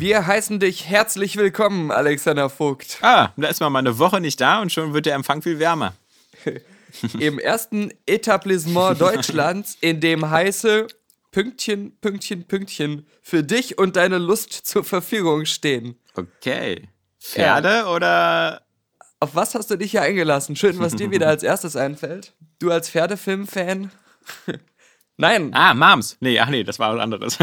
[0.00, 2.96] Wir heißen dich herzlich willkommen, Alexander Vogt.
[3.02, 5.92] Ah, da ist mal eine Woche nicht da und schon wird der Empfang viel wärmer.
[7.18, 10.86] Im ersten Etablissement Deutschlands, in dem heiße
[11.32, 15.96] Pünktchen, Pünktchen, Pünktchen für dich und deine Lust zur Verfügung stehen.
[16.16, 16.88] Okay.
[17.20, 18.62] Pferde oder.
[19.20, 20.56] Auf was hast du dich hier eingelassen?
[20.56, 22.32] Schön, was dir wieder als erstes einfällt.
[22.58, 23.90] Du als Pferdefilm-Fan?
[25.18, 26.16] Nein, Ah, Moms.
[26.20, 27.36] Nee, ach nee, das war was anderes.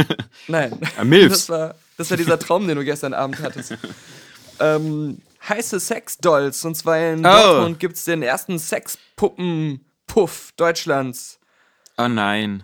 [0.47, 0.75] nein.
[1.03, 1.45] Milfs.
[1.45, 3.75] Das war, das war dieser Traum, den du gestern Abend hattest.
[4.59, 6.63] ähm, heiße Sexdolls.
[6.66, 7.30] Und zwar in Oh.
[7.30, 11.39] Dortmund gibt es den ersten Sexpuppen-Puff Deutschlands.
[11.97, 12.63] oh nein.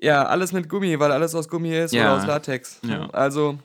[0.00, 2.12] Ja, alles mit Gummi, weil alles aus Gummi ist Ja.
[2.12, 2.78] oder aus Latex.
[2.82, 3.10] Ja.
[3.10, 3.58] Also,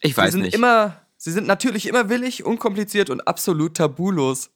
[0.00, 0.54] Ich sie weiß sind nicht.
[0.54, 4.50] immer, sie sind natürlich immer willig, unkompliziert und absolut tabulos.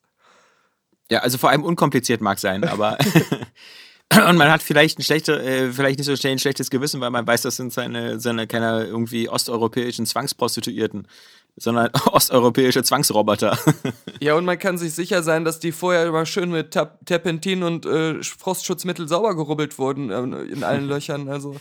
[1.08, 2.98] Ja, also vor allem unkompliziert mag sein, aber.
[4.12, 7.10] Und man hat vielleicht ein schlechte, äh, vielleicht nicht so schnell ein schlechtes Gewissen, weil
[7.10, 11.06] man weiß, das sind seine, seine keine irgendwie osteuropäischen Zwangsprostituierten,
[11.56, 13.56] sondern osteuropäische Zwangsroboter.
[14.22, 17.62] Ja, und man kann sich sicher sein, dass die vorher immer schön mit Tap Terpentin
[17.62, 21.30] und äh, Frostschutzmittel sauber gerubbelt wurden äh, in allen Löchern.
[21.30, 21.56] Also,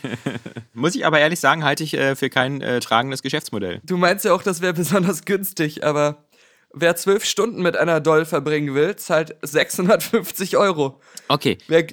[0.74, 3.80] Muss ich aber ehrlich sagen, halte ich äh, für kein äh, tragendes Geschäftsmodell.
[3.86, 6.26] du meinst ja auch, das wäre besonders günstig, aber
[6.74, 11.00] wer zwölf Stunden mit einer Doll verbringen will, zahlt 650 Euro.
[11.30, 11.88] Okay, Wer,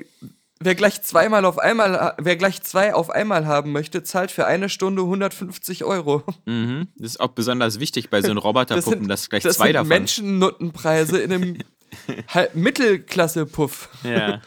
[0.61, 4.69] wer gleich zweimal auf einmal, wer gleich zwei auf einmal haben möchte, zahlt für eine
[4.69, 6.23] Stunde 150 Euro.
[6.47, 6.89] mhm.
[6.97, 9.89] das ist auch besonders wichtig bei so einen Roboterpuppen, dass gleich das zwei sind davon.
[9.89, 11.59] Menschennuttenpreise in einem
[12.55, 13.89] Mittelklasse-Puff.
[14.05, 14.41] Ja.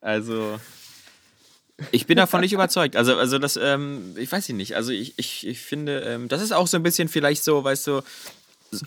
[0.00, 0.58] Also.
[1.90, 2.96] Ich bin davon nicht überzeugt.
[2.96, 4.76] Also, also das, ähm, ich weiß nicht.
[4.76, 7.86] Also ich, ich, ich finde, ähm, das ist auch so ein bisschen vielleicht so, weißt
[7.86, 8.02] du,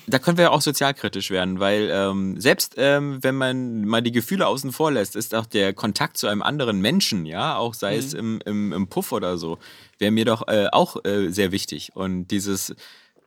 [0.07, 4.11] da können wir ja auch sozialkritisch werden, weil ähm, selbst ähm, wenn man mal die
[4.11, 7.97] Gefühle außen vor lässt, ist auch der Kontakt zu einem anderen Menschen, ja, auch sei
[7.97, 9.57] es im, im, im Puff oder so,
[9.97, 11.91] wäre mir doch äh, auch äh, sehr wichtig.
[11.95, 12.75] Und dieses,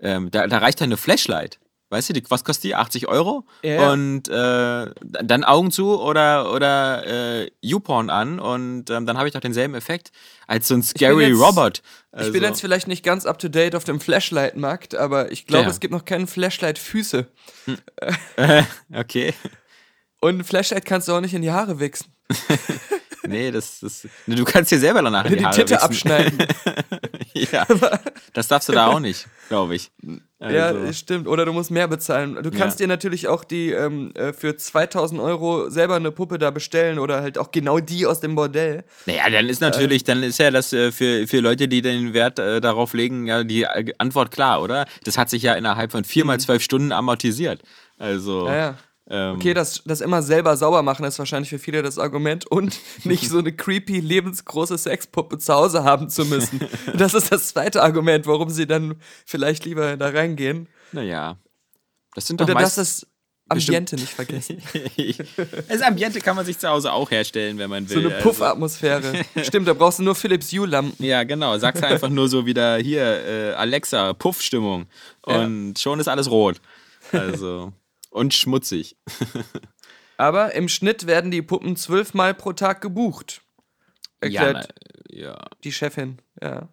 [0.00, 1.58] ähm, da, da reicht ja eine Flashlight.
[1.92, 2.74] Weißt du, die, was kostet die?
[2.76, 3.44] 80 Euro?
[3.62, 3.90] Ja.
[3.92, 7.04] Und äh, dann Augen zu oder, oder
[7.44, 10.12] äh, YouPorn an und ähm, dann habe ich doch denselben Effekt
[10.46, 11.82] als so ein Scary jetzt- Robot.
[12.12, 15.46] Ich bin Also- jetzt vielleicht nicht ganz up to date auf dem Flashlight-Markt, aber ich
[15.46, 15.70] glaube, Ja.
[15.70, 17.26] es gibt noch keinen Flashlight-Füße.
[18.94, 19.34] okay.
[20.20, 22.06] Und ein Flashlight kannst du auch nicht in die Haare wichsen.
[23.22, 24.08] Nee, das, das.
[24.26, 25.84] Nee, du kannst dir selber danach in Die, die, Haare Titte wichsen.
[25.84, 26.38] abschneiden.
[27.34, 27.66] ja.
[28.32, 29.92] Das darfst du da auch nicht, glaube ich.
[30.40, 31.28] Ja, Also, stimmt.
[31.28, 32.38] Oder du musst mehr bezahlen.
[32.42, 32.84] Du kannst Ja.
[32.86, 37.20] dir natürlich auch die ähm, äh, für 2000 Euro selber eine Puppe da bestellen oder
[37.20, 38.84] halt auch genau die aus dem Bordell.
[39.04, 42.38] naja, dann ist natürlich, dann ist ja das äh, für, für Leute, die den Wert
[42.38, 44.86] äh, darauf legen, ja die äh, Antwort klar, oder?
[45.04, 47.60] Das hat sich ja innerhalb von vier mal zwölf Stunden amortisiert.
[47.98, 48.40] Also.
[48.42, 48.46] Mhm.
[48.46, 48.78] Ja, ja.
[49.10, 52.78] Ähm, Okay, das, das immer selber sauber machen ist wahrscheinlich für viele das Argument und
[53.04, 56.60] nicht so eine creepy, lebensgroße Sexpuppe zu Hause haben zu müssen.
[56.94, 60.68] Das ist das zweite Argument, warum sie dann vielleicht lieber da reingehen.
[60.92, 61.36] Naja.
[62.14, 63.06] Das sind doch das meist, ist
[63.48, 64.62] Ambiente nicht vergessen.
[65.68, 68.06] Das Ambiente kann man sich zu Hause auch herstellen, wenn man So will.
[68.06, 68.28] eine also.
[68.28, 69.24] Puffatmosphäre.
[69.42, 71.04] Stimmt, da brauchst du nur Philips Hue-Lampen.
[71.04, 71.58] Ja, genau.
[71.58, 74.86] Sagst einfach nur so wieder hier, äh, Alexa, Puffstimmung.
[75.22, 76.60] Und schon ist alles rot.
[77.12, 77.72] Also.
[78.10, 78.96] Und schmutzig.
[80.16, 83.40] Aber im Schnitt werden die Puppen zwölfmal pro Tag gebucht.
[84.20, 84.74] Erklärt
[85.10, 85.38] na, ja.
[85.64, 86.18] die Chefin.
[86.42, 86.68] Ja.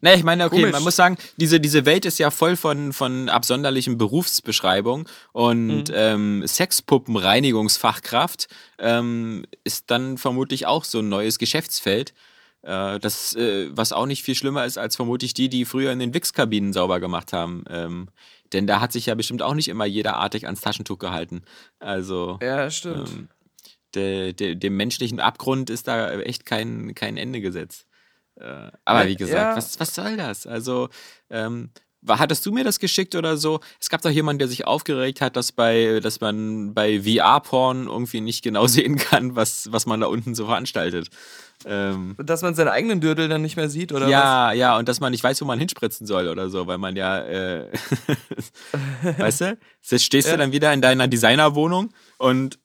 [0.00, 0.72] Na, ich meine, okay, Komisch.
[0.72, 6.46] man muss sagen, diese, diese Welt ist ja voll von, von absonderlichen Berufsbeschreibungen und ähm,
[6.46, 8.48] Sexpuppenreinigungsfachkraft
[8.78, 12.12] ähm, ist dann vermutlich auch so ein neues Geschäftsfeld.
[12.62, 16.00] Äh, das, äh, was auch nicht viel schlimmer ist als vermutlich die, die früher in
[16.00, 17.64] den Wix-Kabinen sauber gemacht haben.
[17.70, 18.08] Ähm,
[18.54, 21.42] denn da hat sich ja bestimmt auch nicht immer jeder artig ans Taschentuch gehalten.
[21.78, 23.08] Also Ja, stimmt.
[23.10, 23.28] ähm,
[23.94, 27.86] der, der, dem menschlichen Abgrund ist da echt kein, kein Ende gesetzt.
[28.36, 29.56] Äh, aber wie gesagt, ja.
[29.56, 30.46] was, was soll das?
[30.46, 30.88] Also,
[31.30, 31.70] ähm,
[32.08, 33.60] hattest du mir das geschickt oder so?
[33.80, 38.20] Es gab doch jemanden, der sich aufgeregt hat, dass, bei, dass man bei VR-Porn irgendwie
[38.20, 41.08] nicht genau sehen kann, was, was man da unten so veranstaltet.
[41.66, 44.98] Ähm, Dass man seinen eigenen Dödel dann nicht mehr sieht, oder ja, ja, und dass
[45.00, 47.70] man nicht weiß, wo man hinspritzen soll oder so, weil man ja, äh,
[49.18, 49.58] weißt du,
[49.88, 50.34] jetzt stehst Ja.
[50.34, 52.58] du dann wieder in deiner Designerwohnung und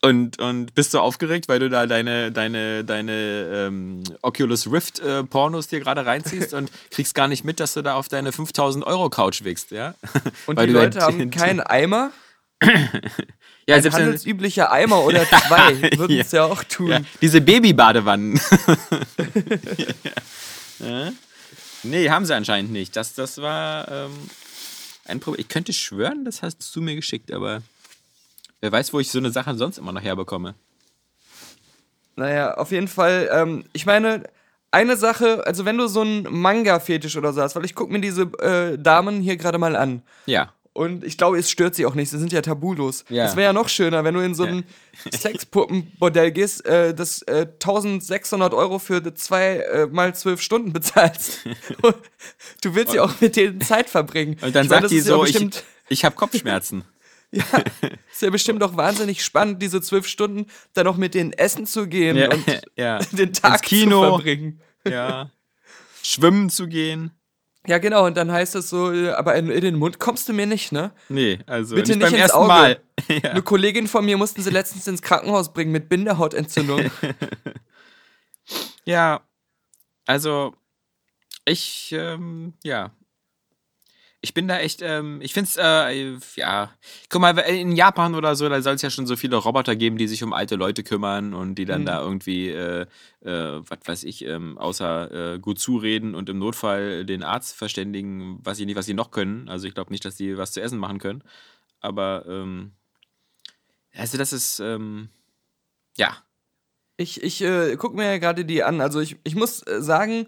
[0.00, 3.12] Und, und bist du aufgeregt, weil du da deine, deine, deine
[3.52, 7.82] ähm, Oculus Rift äh, Pornos dir gerade reinziehst und kriegst gar nicht mit, dass du
[7.82, 9.94] da auf deine 5000 Euro Couch wickst, ja?
[10.46, 12.12] Und Weil die Leute haben keinen Eimer,
[12.62, 16.22] ja, ein selbst handelsüblicher Eimer oder zwei würden Ja.
[16.22, 16.88] es ja auch tun.
[16.90, 18.40] ja, diese Babybadewannen.
[20.80, 21.12] ja?
[21.82, 22.96] Nee, haben sie anscheinend nicht.
[22.96, 24.12] Das, das war ähm,
[25.04, 25.40] ein Problem.
[25.40, 27.62] Ich könnte schwören, das hast du mir geschickt, aber
[28.60, 30.54] wer weiß, wo ich so eine Sache sonst immer noch herbekomme.
[32.16, 34.24] Naja, auf jeden Fall, ähm, ich meine,
[34.70, 38.00] eine Sache, also wenn du so einen Manga-Fetisch oder so hast, weil ich gucke mir
[38.00, 40.02] diese äh, Damen hier gerade mal an.
[40.26, 40.52] Ja.
[40.78, 42.10] Und ich glaube, es stört sie auch nicht.
[42.10, 43.04] Sie sind ja tabulos.
[43.08, 43.24] Ja.
[43.24, 44.64] Es wäre ja noch schöner, wenn du in so ein
[45.12, 51.40] Sexpuppenbordell gehst, äh, das äh, 1600 Euro für zwei äh, mal zwölf Stunden bezahlst.
[52.62, 54.36] du willst ja auch mit denen Zeit verbringen.
[54.40, 55.48] Und dann ich meine, sagt die ja so, ich,
[55.88, 56.84] ich habe Kopfschmerzen.
[57.32, 57.44] Ja,
[58.10, 61.86] ist ja bestimmt auch wahnsinnig spannend, diese zwölf Stunden dann noch mit denen essen zu
[61.86, 62.44] gehen Ja, und
[62.76, 62.98] ja.
[63.12, 64.02] den Tag Ins Kino.
[64.02, 64.60] zu verbringen.
[64.88, 65.30] ja.
[66.02, 67.10] Schwimmen zu gehen.
[67.66, 70.32] Ja, genau, und dann heißt es so, äh, aber in, in den Mund kommst du
[70.32, 70.92] mir nicht, ne?
[71.10, 72.48] Nee, also Bitte nicht nicht beim ins ersten Auge.
[72.48, 72.80] Mal.
[73.22, 73.30] ja.
[73.32, 76.90] Eine Kollegin von mir mussten sie letztens ins Krankenhaus bringen mit Bindehautentzündung.
[78.86, 79.20] ja,
[80.06, 80.54] also
[81.44, 82.92] ich, ähm, ja.
[84.20, 86.72] Ich bin da echt, ähm, ich finde es, äh, ja.
[87.08, 89.96] Guck mal, in Japan oder so, da soll es ja schon so viele Roboter geben,
[89.96, 91.86] die sich um alte Leute kümmern und die dann Mhm.
[91.86, 92.86] da irgendwie, äh,
[93.20, 98.44] äh, was weiß ich, ähm, außer äh, gut zureden und im Notfall den Arzt verständigen,
[98.44, 99.48] weiß ich nicht, was sie noch können.
[99.48, 101.22] Also ich glaube nicht, dass die was zu essen machen können.
[101.80, 102.72] Aber, ähm,
[103.94, 105.10] also das ist, ähm,
[105.96, 106.16] ja.
[106.96, 108.80] Ich, ich äh, gucke mir ja gerade die an.
[108.80, 110.26] Also ich, ich muss äh, sagen,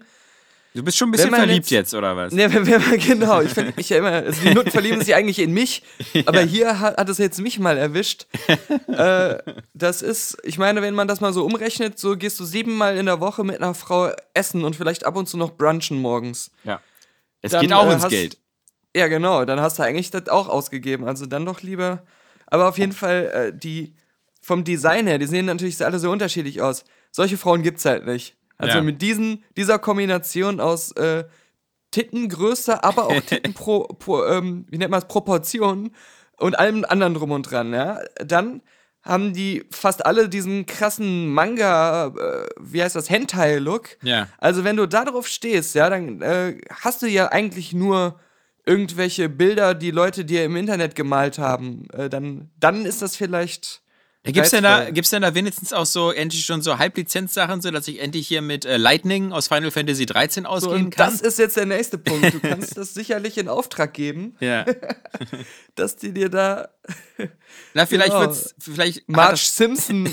[0.73, 2.31] Du bist schon ein bisschen verliebt jetzt- jetzt, oder was?
[2.33, 5.13] ne, wenn, wenn man, genau, ich finde mich ja immer, also die Nutten verlieben sich
[5.13, 5.83] eigentlich in mich,
[6.25, 8.27] aber hier hat, hat es jetzt mich mal erwischt.
[8.87, 9.37] äh,
[9.73, 13.05] das ist, ich meine, wenn man das mal so umrechnet, so gehst du siebenmal in
[13.05, 16.51] der Woche mit einer Frau essen und vielleicht ab und zu noch brunchen morgens.
[16.63, 16.79] Ja.
[17.41, 18.37] Es Dann, geht auch äh, ins hast- Geld.
[18.95, 21.05] Ja, genau, dann hast du eigentlich das auch ausgegeben.
[21.05, 22.03] Also dann doch lieber.
[22.47, 23.93] Aber auf jeden Fall, äh, die
[24.41, 26.83] vom Design her, die sehen natürlich alle so unterschiedlich aus.
[27.11, 28.35] Solche Frauen gibt's halt nicht.
[28.61, 28.83] Also Ja.
[28.83, 31.25] mit diesen, dieser Kombination aus äh,
[31.91, 35.95] Tittengröße, aber auch Tittenpro, pro, ähm, wie nennt man es, Proportionen
[36.37, 37.99] und allem anderen drum und dran, ja.
[38.23, 38.61] Dann
[39.03, 43.97] haben die fast alle diesen krassen Manga, äh, wie heißt das, Hentai-Look.
[44.03, 44.27] Ja.
[44.37, 48.19] Also wenn du da drauf stehst, ja, dann äh, hast du ja eigentlich nur
[48.63, 51.87] irgendwelche Bilder, die Leute dir im Internet gemalt haben.
[51.93, 53.80] Äh, dann, dann ist das vielleicht.
[54.23, 57.87] Gibt's denn, da, gibt's denn da wenigstens auch so endlich schon so Halblizenzsachen, so dass
[57.87, 61.09] ich endlich hier mit äh, Lightning aus Final Fantasy 13 So, ausgehen und kann?
[61.11, 62.31] das ist jetzt der nächste Punkt.
[62.31, 64.63] Du kannst das sicherlich in Auftrag geben, ja.
[65.75, 66.69] dass die dir da
[67.73, 68.21] Na, vielleicht Genau.
[68.21, 68.53] wird's.
[68.59, 69.09] Vielleicht.
[69.09, 70.07] Marge Simpson.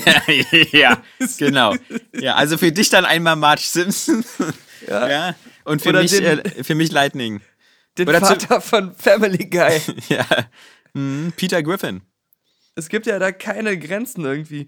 [0.71, 1.01] ja,
[1.37, 1.75] genau.
[2.13, 4.25] Ja, also für dich dann einmal Marge Simpson.
[4.87, 5.35] Ja.
[5.65, 7.41] Und für Oder mich, den- äh, für mich Lightning.
[7.97, 9.79] den Oder zu- Vater von Family Guy.
[10.09, 10.25] Ja.
[10.93, 12.01] Mhm, Peter Griffin.
[12.79, 14.67] Es gibt ja da keine Grenzen irgendwie.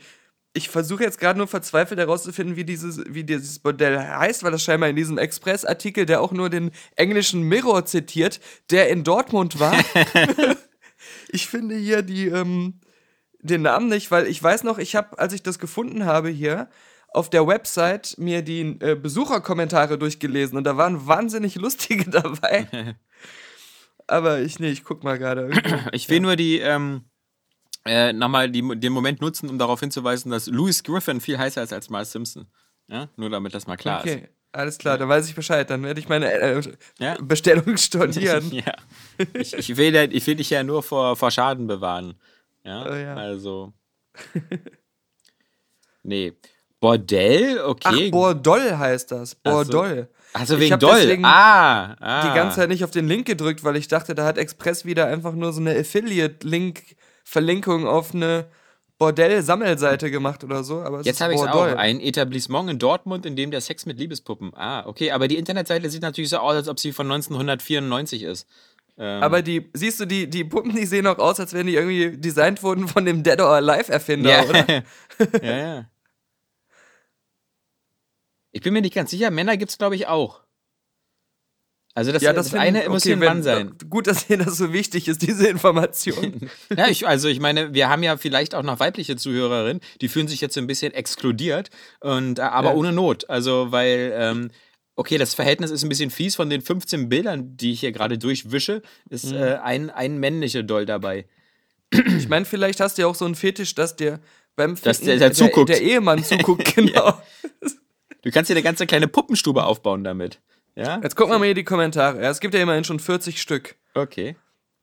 [0.54, 4.64] Ich versuche jetzt gerade nur verzweifelt herauszufinden, wie dieses, wie dieses Bordell heißt, weil das
[4.64, 9.78] scheinbar in diesem Express-Artikel, der auch nur den englischen Mirror zitiert, der in Dortmund war.
[11.30, 12.82] ich finde hier die, ähm,
[13.40, 16.70] den Namen nicht, weil ich weiß noch, ich habe, als ich das gefunden habe hier,
[17.14, 22.68] auf der Website mir die äh, Besucherkommentare durchgelesen und da waren wahnsinnig lustige dabei.
[24.08, 25.52] Aber ich, nee, ich guck mal gerade.
[25.94, 27.06] Ich will nur die, ähm,
[27.86, 31.74] äh, nochmal die, den Moment nutzen, um darauf hinzuweisen, dass Louis Griffin viel heißer ist
[31.74, 32.48] als Marge Simpson.
[32.88, 33.08] Ja?
[33.16, 35.70] Nur damit das mal klar Okay, alles klar, dann weiß ich Bescheid.
[35.70, 36.62] Dann werde ich meine äh,
[37.00, 37.16] Ja.
[37.22, 37.86] Bestellung ist.
[37.86, 38.52] stornieren.
[38.52, 38.74] ja.
[39.34, 42.16] Ich, ich, will, ja- ich will dich ja nur vor, vor Schaden bewahren.
[42.64, 43.16] Ja, Oh ja.
[43.16, 43.74] also.
[46.04, 46.34] Nee.
[46.80, 48.10] Bordell, Ach, okay.
[48.10, 49.36] Bordoll heißt das.
[49.36, 50.10] Bordoll.
[50.34, 51.20] also wegen Doll.
[51.24, 52.28] ah, ah.
[52.28, 55.06] Die ganze Zeit nicht auf den Link gedrückt, weil ich dachte, da hat Express wieder
[55.06, 55.76] einfach nur so eine
[57.32, 58.48] Affiliate-Link-Verlinkung auf eine
[58.98, 60.82] Bordell-Sammelseite gemacht oder so.
[60.82, 61.76] Aber es Jetzt habe ich auch.
[61.76, 64.54] Ein Etablissement in Dortmund, in dem der Sex mit Liebespuppen.
[64.56, 65.12] Ah, okay.
[65.12, 68.48] Aber die Internetseite sieht natürlich so aus, als ob sie von 1994 ist.
[68.98, 71.76] Ähm, Aber die, siehst du, die, die Puppen, die sehen auch aus, als wenn die
[71.76, 74.44] irgendwie designt wurden von dem Dead or Alive-Erfinder, ja.
[74.44, 74.68] oder?
[75.42, 75.86] ja, ja.
[78.52, 80.42] Ich bin mir nicht ganz sicher, Männer gibt es, glaube ich, auch.
[81.94, 83.74] Also das, Ja, das, das find- eine muss okay, hier ein wenn- Mann sein.
[83.90, 86.50] Gut, dass dir das so wichtig ist, diese Information.
[86.78, 90.28] Ja, ich, also ich meine, wir haben ja vielleicht auch noch weibliche Zuhörerinnen, die fühlen
[90.30, 91.70] sich jetzt so ein bisschen exkludiert,
[92.00, 92.76] und, äh, aber Ja.
[92.76, 93.30] ohne Not.
[93.30, 94.52] Also, weil, ähm,
[94.96, 96.36] okay, das Verhältnis ist ein bisschen fies.
[96.38, 99.38] Von den 15 Bildern, die ich hier gerade durchwische, ist Mhm.
[99.38, 101.26] äh, ein, ein männlicher Doll dabei.
[102.18, 104.22] Ich meine, vielleicht hast du ja auch so einen Fetisch, dass dir
[104.56, 105.68] beim Dass Ficken der- der zuguckt.
[105.70, 107.22] Der, Ehemann zuguckt, genau.
[108.22, 110.40] Du kannst dir eine ganze kleine Puppenstube aufbauen damit.
[110.76, 111.00] Ja?
[111.02, 112.20] Jetzt gucken wir mal hier die Kommentare.
[112.20, 113.76] Es gibt ja immerhin schon 40 Stück.
[113.94, 114.36] Okay.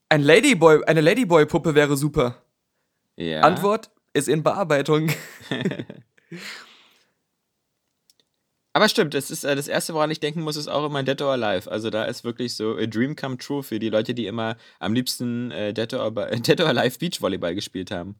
[0.08, 2.42] Ein Ladyboy, eine Ladyboy-Puppe wäre super.
[3.16, 3.40] Ja.
[3.40, 5.10] Antwort ist in Bearbeitung.
[8.78, 11.20] Aber stimmt, das ist äh, das erste, woran ich denken muss, ist auch immer Dead
[11.20, 11.68] or Alive.
[11.68, 14.94] Also da ist wirklich so a dream come true für die Leute, die immer am
[14.94, 18.16] liebsten äh, Dead, or, Dead or Alive Beachvolleyball gespielt haben.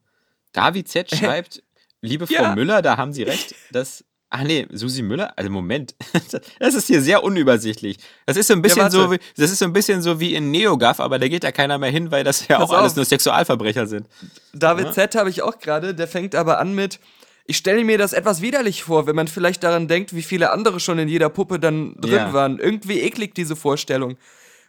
[0.53, 1.63] David Z schreibt,
[2.01, 2.55] liebe Frau Ja.
[2.57, 5.33] Müller, da haben Sie recht, dass Ach nee, Susi Müller?
[5.37, 5.95] Also Moment.
[6.61, 7.97] Das ist hier sehr unübersichtlich.
[8.27, 8.97] Das ist so ein bisschen warte.
[8.97, 11.53] so wie, das ist so ein bisschen so wie in NeoGAF, aber da geht ja
[11.53, 12.97] keiner mehr hin, weil das ja Pass auch alles auf.
[12.97, 14.07] nur Sexualverbrecher sind.
[14.53, 17.01] David Z habe ich auch gerade, der fängt aber an mit,
[17.47, 20.79] ich stelle mir das etwas widerlich vor, wenn man vielleicht daran denkt, wie viele andere
[20.81, 22.33] schon in jeder Puppe dann drin Ja.
[22.35, 22.59] waren.
[22.59, 24.19] Irgendwie eklig diese Vorstellung.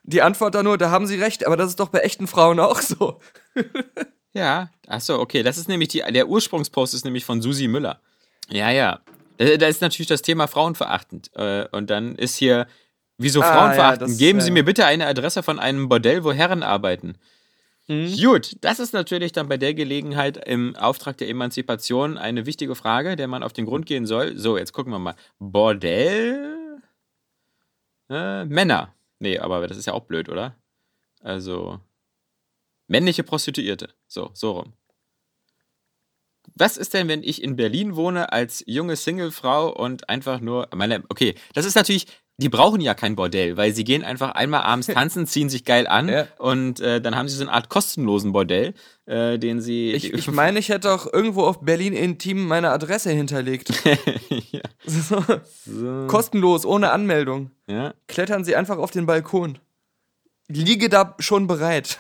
[0.04, 2.60] Die Antwort da nur, da haben sie recht, aber das ist doch bei echten Frauen
[2.62, 3.20] auch so.
[4.32, 5.42] Ja, ach so, okay.
[5.42, 8.00] Das ist nämlich die, der Ursprungspost ist nämlich von Susi Müller.
[8.48, 9.00] Ja, ja.
[9.40, 11.32] Da, da ist natürlich das Thema frauenverachtend.
[11.36, 12.68] Äh, und dann ist hier,
[13.18, 14.12] wieso Ah, ja, frauenverachtend?
[14.12, 17.16] das, Geben äh, Sie mir bitte eine Adresse von einem Bordell, wo Herren arbeiten.
[17.88, 18.16] Mhm.
[18.22, 23.16] Gut, das ist natürlich dann bei der Gelegenheit im Auftrag der Emanzipation eine wichtige Frage,
[23.16, 24.38] der man auf den Grund gehen soll.
[24.38, 25.16] So, jetzt gucken wir mal.
[25.40, 26.82] Bordell?
[28.10, 28.94] Äh, Männer.
[29.20, 30.56] Nee, aber das ist ja auch blöd, oder?
[31.22, 31.80] Also,
[32.88, 33.90] männliche Prostituierte.
[34.08, 34.74] So, so rum.
[36.60, 41.04] Was ist denn, wenn ich in Berlin wohne als junge Singlefrau und einfach nur, meine,
[41.10, 42.06] okay, das ist natürlich,
[42.38, 45.88] die brauchen ja kein Bordell, weil sie gehen einfach einmal abends tanzen, ziehen sich geil
[45.88, 46.28] an Ja.
[46.38, 48.74] und äh, dann haben sie so eine Art kostenlosen Bordell,
[49.08, 49.92] äh, den sie.
[49.94, 53.72] Ich, ich meine, ich hätte auch irgendwo auf Berlin Intim meine Adresse hinterlegt.
[54.52, 54.62] ja.
[54.86, 55.24] So.
[55.66, 56.08] So.
[56.08, 57.52] Kostenlos, ohne Anmeldung.
[57.68, 57.94] ja.
[58.08, 59.58] Klettern Sie einfach auf den Balkon.
[60.48, 62.00] Liege da schon bereit.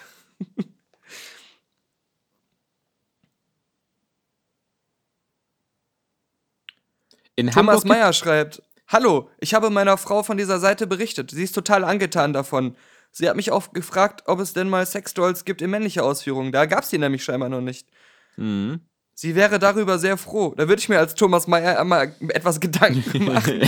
[7.39, 11.31] In Thomas Meyer schreibt: Hallo, ich habe meiner Frau von dieser Seite berichtet.
[11.31, 12.75] Sie ist total angetan davon.
[13.11, 16.51] Sie hat mich auch gefragt, ob es denn mal Sexdolls gibt in männlicher Ausführung.
[16.51, 17.87] Da gab es die nämlich scheinbar noch nicht.
[18.35, 18.81] Mhm.
[19.13, 20.53] Sie wäre darüber sehr froh.
[20.55, 23.61] Da würde ich mir als Thomas Meyer einmal etwas Gedanken machen.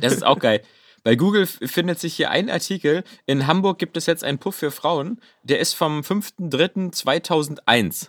[0.00, 0.62] Das ist auch geil.
[1.04, 3.04] Bei Google findet sich hier ein Artikel.
[3.26, 5.20] In Hamburg gibt es jetzt einen Puff für Frauen.
[5.42, 8.08] Der ist vom 5.3.2001.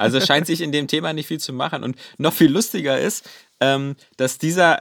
[0.00, 1.84] Also scheint sich in dem Thema nicht viel zu machen.
[1.84, 3.28] Und noch viel lustiger ist,
[3.60, 4.78] ähm, dass dieser,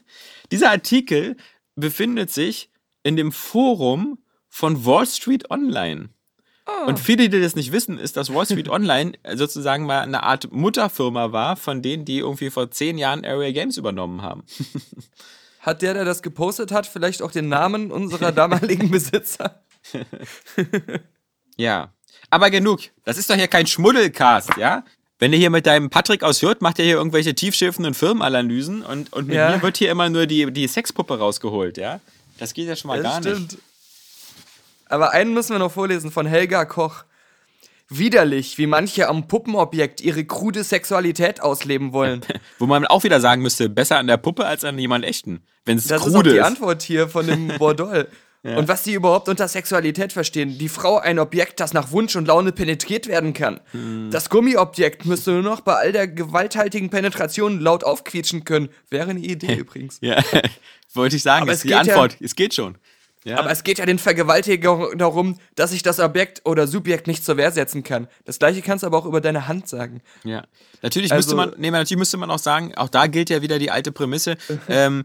[0.52, 1.36] dieser Artikel
[1.74, 2.70] befindet sich
[3.02, 6.10] in dem Forum von Wall Street Online.
[6.86, 10.52] Und viele, die das nicht wissen, ist, dass Wall Street Online sozusagen mal eine Art
[10.52, 14.44] Mutterfirma war von denen, die irgendwie vor zehn Jahren Area Games übernommen haben.
[15.60, 19.62] Hat der, der das gepostet hat, vielleicht auch den Namen unserer damaligen Besitzer?
[21.56, 21.92] Ja.
[22.30, 22.80] Aber genug.
[23.04, 24.84] Das ist doch hier kein Schmuddelcast, ja?
[25.18, 29.12] Wenn du hier mit deinem Patrick aus Hürth macht er hier irgendwelche tiefschiffenden Firmenanalysen und,
[29.12, 29.50] und mit Ja.
[29.56, 32.00] mir wird hier immer nur die, die Sexpuppe rausgeholt, ja?
[32.38, 33.52] Das geht ja schon mal Das gar stimmt.
[33.52, 33.62] nicht.
[34.88, 37.04] Aber einen müssen wir noch vorlesen von Helga Koch.
[37.88, 42.22] Widerlich, wie manche am Puppenobjekt ihre krude Sexualität ausleben wollen.
[42.58, 45.42] Wo man auch wieder sagen müsste, besser an der Puppe als an jemand echten.
[45.66, 46.44] Wenn es Das ist auch krude die ist.
[46.44, 47.48] Antwort hier von dem
[48.44, 50.58] Und was die überhaupt unter Sexualität verstehen.
[50.58, 53.60] Die Frau ein Objekt, das nach Wunsch und Laune penetriert werden kann.
[53.70, 54.10] Hm.
[54.10, 58.68] Das Gummiobjekt müsste nur noch bei all der gewalthaltigen Penetration laut aufquietschen können.
[58.90, 59.98] Wäre eine Idee übrigens.
[60.00, 60.20] Ja,
[60.92, 62.16] wollte ich sagen, Aber ist es die geht ja- Antwort.
[62.20, 62.76] Es geht schon.
[63.24, 63.38] Ja.
[63.38, 67.36] Aber es geht ja den Vergewaltiger darum, dass ich das Objekt oder Subjekt nicht zur
[67.36, 68.08] Wehr setzen kann.
[68.24, 70.02] Das gleiche kannst du aber auch über deine Hand sagen.
[70.24, 70.42] Ja,
[70.82, 73.60] natürlich Also- müsste man, nee, natürlich müsste man auch sagen, auch da gilt ja wieder
[73.60, 74.36] die alte Prämisse,
[74.68, 75.04] ähm,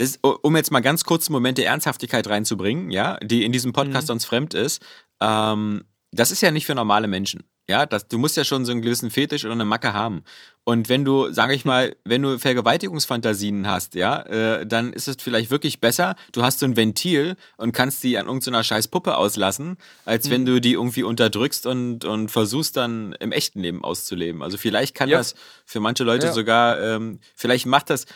[0.00, 3.72] das, um jetzt mal ganz kurz einen Moment der Ernsthaftigkeit reinzubringen, ja, die in diesem
[3.72, 4.14] Podcast Mhm.
[4.14, 4.82] uns fremd ist,
[5.20, 7.44] ähm, das ist ja nicht für normale Menschen.
[7.68, 10.24] Ja, das, du musst ja schon so einen gewissen Fetisch oder eine Macke haben.
[10.64, 15.16] Und wenn du, sage ich mal, wenn du Vergewaltigungsfantasien hast, ja, äh, dann ist es
[15.20, 19.16] vielleicht wirklich besser, du hast so ein Ventil und kannst die an irgendeiner scheiß Puppe
[19.16, 20.30] auslassen, als Mhm.
[20.32, 24.42] wenn du die irgendwie unterdrückst und, und versuchst dann im echten Leben auszuleben.
[24.42, 25.18] Also vielleicht kann Ja.
[25.18, 26.32] das für manche Leute Ja.
[26.32, 28.06] sogar, ähm, vielleicht macht das,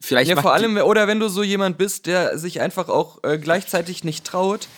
[0.00, 3.38] vielleicht Ja, vor allem, oder wenn du so jemand bist, der sich einfach auch äh,
[3.38, 4.68] gleichzeitig nicht traut,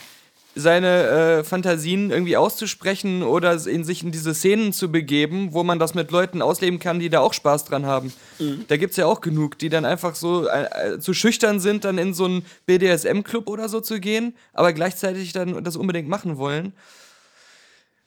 [0.54, 5.78] seine äh, Fantasien irgendwie auszusprechen oder in sich in diese Szenen zu begeben, wo man
[5.78, 8.12] das mit Leuten ausleben kann, die da auch Spaß dran haben.
[8.38, 8.66] Mhm.
[8.68, 11.84] Da gibt es ja auch genug, die dann einfach so äh, äh, zu schüchtern sind,
[11.84, 16.36] dann in so einen BDSM-Club oder so zu gehen, aber gleichzeitig dann das unbedingt machen
[16.36, 16.74] wollen.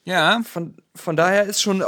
[0.05, 1.83] Ja, Von, von daher ist schon,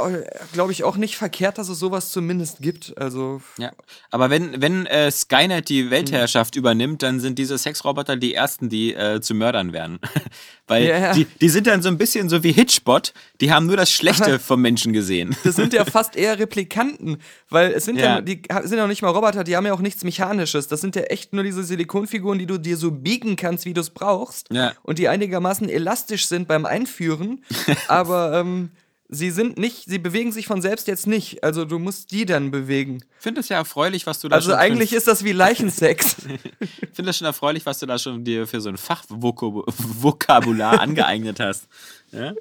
[0.52, 2.98] glaube ich, auch nicht verkehrt, dass es sowas zumindest gibt.
[2.98, 3.70] Also Ja,
[4.10, 8.92] aber wenn, wenn äh, Skynet die Weltherrschaft übernimmt, dann sind diese Sexroboter die ersten, die
[8.92, 10.00] äh, zu Mördern werden.
[10.68, 11.12] Weil ja.
[11.14, 14.38] Die, die sind dann so ein bisschen so wie Hitchbot, die haben nur das Schlechte
[14.38, 15.34] vom Menschen gesehen.
[15.42, 17.16] Das sind ja fast eher Replikanten,
[17.48, 18.20] weil es sind ja, Ja.
[18.20, 20.68] die sind ja auch nicht mal Roboter, die haben ja auch nichts Mechanisches.
[20.68, 23.80] Das sind ja echt nur diese Silikonfiguren, die du dir so biegen kannst, wie du
[23.80, 24.48] es brauchst.
[24.52, 24.72] Ja.
[24.82, 27.42] Und die einigermaßen elastisch sind beim Einführen.
[27.88, 28.70] aber ähm,
[29.08, 31.42] sie sind nicht, sie bewegen sich von selbst jetzt nicht.
[31.42, 33.02] Also du musst die dann bewegen.
[33.18, 36.16] Ich finde es ja erfreulich, was du da Also schon eigentlich ist das wie Leichensex.
[36.60, 41.38] Ich finde das schon erfreulich, was du da schon dir für so ein Fachvokabular angeeignet
[41.38, 41.68] hast.
[42.10, 42.32] Ja?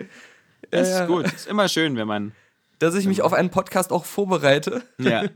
[0.72, 1.32] Das Ja, ist gut.
[1.32, 2.32] Ist immer schön, wenn man.
[2.80, 4.82] dass ich mich auf einen Podcast auch vorbereite.
[4.98, 5.26] Ja.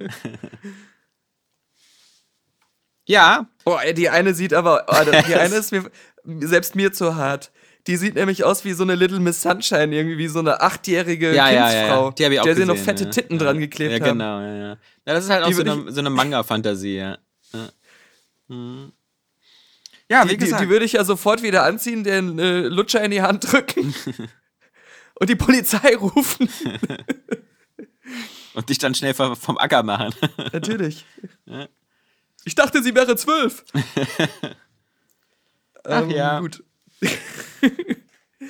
[3.06, 5.90] ja, Boah, die eine sieht aber, oh, die eine ist mir
[6.48, 7.52] selbst mir zu hart.
[7.88, 11.36] Die sieht nämlich aus wie so eine Little Miss Sunshine, irgendwie wie so eine achtjährige
[11.36, 12.30] ja, ja, ja, Kindsfrau, ja.
[12.30, 12.68] Die auch der sie gesehen.
[12.68, 13.10] noch fette ja.
[13.10, 13.44] Titten ja.
[13.46, 14.20] dran geklebt Ja, haben.
[14.20, 14.70] genau, ja, ja.
[14.70, 14.78] Ja,
[15.14, 17.18] das ist halt auch Die so eine, so eine Manga-Fantasie, ja.
[17.54, 17.70] Ja,
[18.50, 18.92] Mhm.
[20.10, 20.64] ja wie Die, die, gesagt.
[20.64, 23.94] die würde ich ja sofort wieder anziehen, den äh, Lutscher in die Hand drücken
[25.20, 26.50] und die Polizei rufen.
[28.54, 30.14] und dich dann schnell vom vom Acker machen.
[30.54, 31.06] Natürlich.
[32.44, 33.64] Ich dachte, sie wäre zwölf.
[35.84, 36.40] Ach ähm, ja.
[36.40, 36.64] Gut.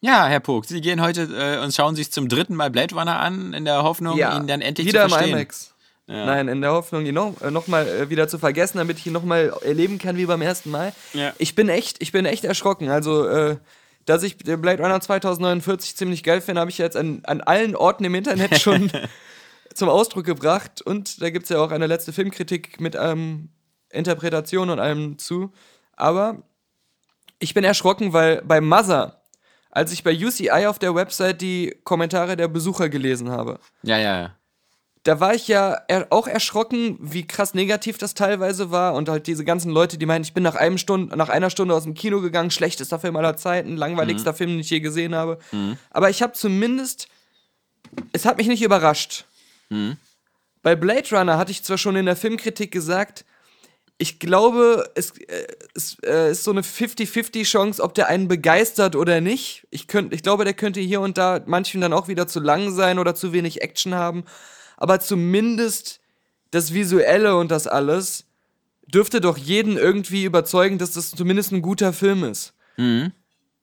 [0.00, 3.18] ja, Herr Pog, Sie gehen heute äh, und schauen sich zum dritten Mal Blade Runner
[3.18, 5.32] an, in der Hoffnung, ihn dann endlich wieder zu verstehen.
[5.32, 5.74] im IMAX.
[6.10, 9.06] Nein, in der Hoffnung, ihn noch, äh, noch mal äh, wieder zu vergessen, damit ich
[9.06, 10.92] ihn noch mal erleben kann wie beim ersten Mal.
[11.12, 11.32] Ja.
[11.38, 12.88] Ich bin echt, ich bin echt erschrocken.
[12.88, 13.58] Also, äh,
[14.06, 18.04] dass ich Blade Runner 2049 ziemlich geil finde, habe ich jetzt an, an allen Orten
[18.04, 18.90] im Internet schon
[19.72, 20.82] zum Ausdruck gebracht.
[20.82, 23.50] Und da gibt es ja auch eine letzte Filmkritik mit ähm,
[23.90, 25.52] Interpretation und allem zu.
[25.94, 26.42] Aber
[27.40, 29.20] ich bin erschrocken, weil bei Mother,
[29.70, 34.20] als ich bei UCI auf der Website die Kommentare der Besucher gelesen habe, Ja, ja,
[34.20, 34.36] ja.
[35.04, 35.78] da war ich ja
[36.10, 40.22] auch erschrocken, wie krass negativ das teilweise war und halt diese ganzen Leute, die meinen,
[40.22, 43.36] ich bin nach einem Stunde, nach einer Stunde aus dem Kino gegangen, schlechtester Film aller
[43.36, 45.38] Zeiten, langweiligster Film, den ich je gesehen habe.
[45.90, 47.08] Aber ich habe zumindest,
[48.12, 49.24] es hat mich nicht überrascht.
[50.62, 53.24] Bei Blade Runner hatte ich zwar schon in der Filmkritik gesagt,
[54.00, 58.96] ich glaube, es, äh, es äh, ist so eine 50-50 Chance, ob der einen begeistert
[58.96, 59.66] oder nicht.
[59.70, 62.70] Ich, könnt, ich glaube, der könnte hier und da manchen dann auch wieder zu lang
[62.72, 64.24] sein oder zu wenig Action haben.
[64.78, 66.00] Aber zumindest
[66.50, 68.24] das Visuelle und das alles
[68.86, 72.54] dürfte doch jeden irgendwie überzeugen, dass das zumindest ein guter Film ist.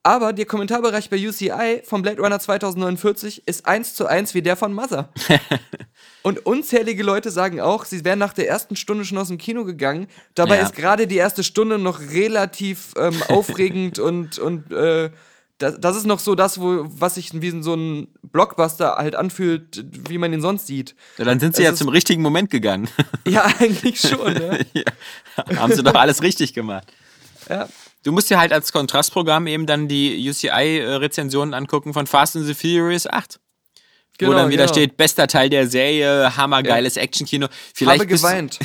[0.07, 4.55] Aber der Kommentarbereich bei UCI von Blade Runner 2049 ist eins zu eins wie der
[4.55, 5.09] von Mother.
[6.21, 9.65] Und unzählige Leute sagen auch, sie wären nach der ersten Stunde schon aus dem Kino
[9.65, 10.07] gegangen.
[10.33, 10.63] Dabei Ja.
[10.63, 15.09] ist gerade die erste Stunde noch relativ ähm, aufregend und, und äh,
[15.57, 19.83] das, das ist noch so das, wo, was sich wie so ein Blockbuster halt anfühlt,
[20.09, 20.95] wie man ihn sonst sieht.
[21.17, 22.87] ja dann sind Sie Es ja zum richtigen Moment gegangen.
[23.27, 24.65] Ja, eigentlich schon, ne?
[25.57, 26.87] Haben Sie doch alles richtig gemacht.
[27.49, 27.67] Ja.
[28.07, 32.53] Du musst dir halt als Kontrastprogramm eben dann die UCI-Rezensionen angucken von Fast and the
[32.53, 33.37] Furious 8.
[34.21, 34.73] wo dann wieder genau.
[34.73, 37.49] steht, bester Teil der Serie, hammergeiles Actionkino.
[37.73, 38.59] Vielleicht Habe geweint.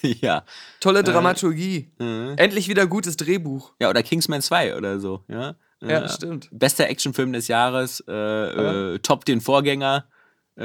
[0.22, 0.42] ja.
[0.80, 1.90] Tolle Dramaturgie.
[1.98, 3.74] Endlich wieder gutes Drehbuch.
[3.78, 5.22] ja, oder Kingsman 2 oder so.
[5.28, 6.48] Ja, Ja, stimmt.
[6.52, 10.06] Bester Actionfilm des Jahres, äh, äh, top den Vorgänger.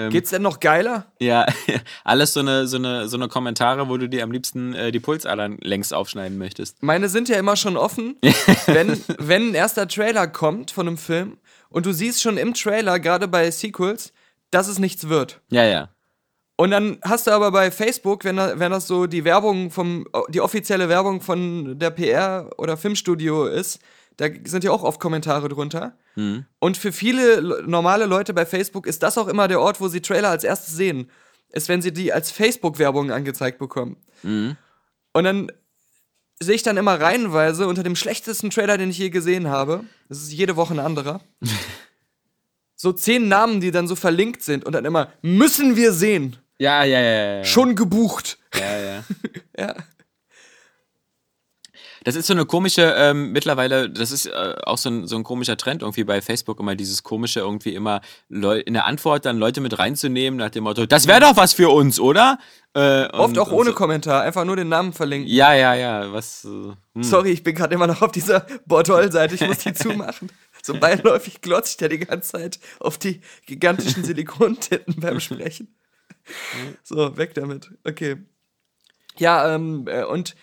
[0.09, 1.11] Geht's denn noch geiler?
[1.19, 1.45] Ja,
[2.05, 5.01] alles so eine, so, eine, so eine Kommentare, wo du dir am liebsten äh, die
[5.01, 6.81] Pulsadern längst aufschneiden möchtest.
[6.81, 8.15] Meine sind ja immer schon offen,
[8.67, 11.37] wenn, wenn ein erster Trailer kommt von einem Film
[11.69, 14.13] und du siehst schon im Trailer, gerade bei Sequels,
[14.49, 15.41] dass es nichts wird.
[15.49, 15.89] Ja, ja.
[16.55, 20.41] Und dann hast du aber bei Facebook, wenn, wenn das so die Werbung vom, die
[20.41, 23.79] offizielle Werbung von der PR oder Filmstudio ist,
[24.21, 25.97] da sind ja auch oft Kommentare drunter.
[26.59, 29.87] Und für viele le- normale Leute bei Facebook ist das auch immer der Ort, wo
[29.87, 31.09] sie Trailer als erstes sehen.
[31.49, 33.97] Ist, wenn sie die als Facebook-Werbung angezeigt bekommen.
[35.13, 35.51] Und dann
[36.39, 40.19] sehe ich dann immer reihenweise unter dem schlechtesten Trailer, den ich je gesehen habe, das
[40.19, 41.21] ist jede Woche ein anderer,
[42.75, 46.37] so zehn Namen, die dann so verlinkt sind und dann immer, müssen wir sehen.
[46.57, 47.37] Ja, ja, ja.
[47.37, 47.43] ja.
[47.43, 48.37] Schon gebucht.
[48.55, 49.03] Ja, ja.
[49.57, 49.75] Ja.
[52.03, 55.23] Das ist so eine komische, ähm, mittlerweile, das ist äh, auch so ein, so ein
[55.23, 59.37] komischer Trend irgendwie bei Facebook, immer dieses komische, irgendwie immer Leu in der Antwort dann
[59.37, 62.39] Leute mit reinzunehmen, nach dem Motto, das wäre doch was für uns, oder?
[62.73, 63.75] Äh, Oft und- auch und ohne so.
[63.75, 65.29] Kommentar, einfach nur den Namen verlinken.
[65.29, 66.43] Ja, ja, ja, was.
[66.43, 67.03] Äh, hm.
[67.03, 70.31] Sorry, ich bin gerade immer noch auf dieser Bordol-Seite, ich muss die zumachen.
[70.63, 75.75] So beiläufig glotze ich da die ganze Zeit auf die gigantischen Silikontitten beim Sprechen.
[76.83, 77.71] So, weg damit.
[77.83, 78.17] Okay.
[79.17, 80.35] Ja, ähm, äh, und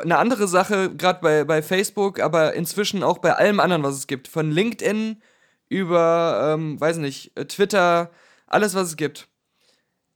[0.00, 4.06] eine andere Sache, gerade bei, bei Facebook, aber inzwischen auch bei allem anderen, was es
[4.06, 4.28] gibt.
[4.28, 5.20] Von LinkedIn
[5.68, 8.10] über, ähm, weiß nicht, äh, Twitter,
[8.46, 9.28] alles, was es gibt.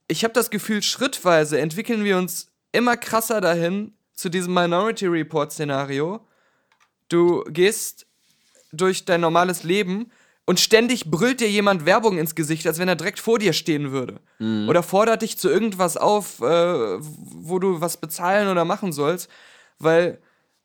[0.07, 6.25] Ich habe das Gefühl, schrittweise entwickeln wir uns immer krasser dahin zu diesem Minority Report-Szenario,
[7.09, 8.07] du gehst
[8.71, 10.11] durch dein normales Leben
[10.45, 13.91] und ständig brüllt dir jemand Werbung ins Gesicht, als wenn er direkt vor dir stehen
[13.91, 14.19] würde.
[14.69, 19.29] Oder fordert dich zu irgendwas auf, äh, wo du was bezahlen oder machen sollst.
[19.79, 20.19] Weil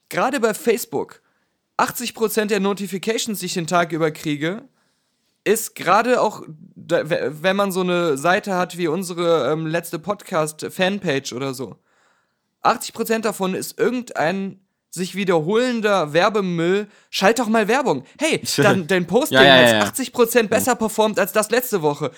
[0.09, 1.23] gerade bei Facebook
[1.79, 4.63] 80% der Notifications, die ich den Tag über kriege,
[5.45, 6.43] ist gerade auch,
[6.77, 11.77] wenn man so eine Seite hat wie unsere ähm, letzte Podcast-Fanpage oder so.
[12.63, 16.87] 80% davon ist irgendein sich wiederholender Werbemüll.
[17.11, 18.05] Schalt doch mal Werbung.
[18.21, 19.85] Hey, dann, dein Posting Ja, ja, hat ja, ja.
[19.87, 22.13] 80% besser performt als das letzte Woche.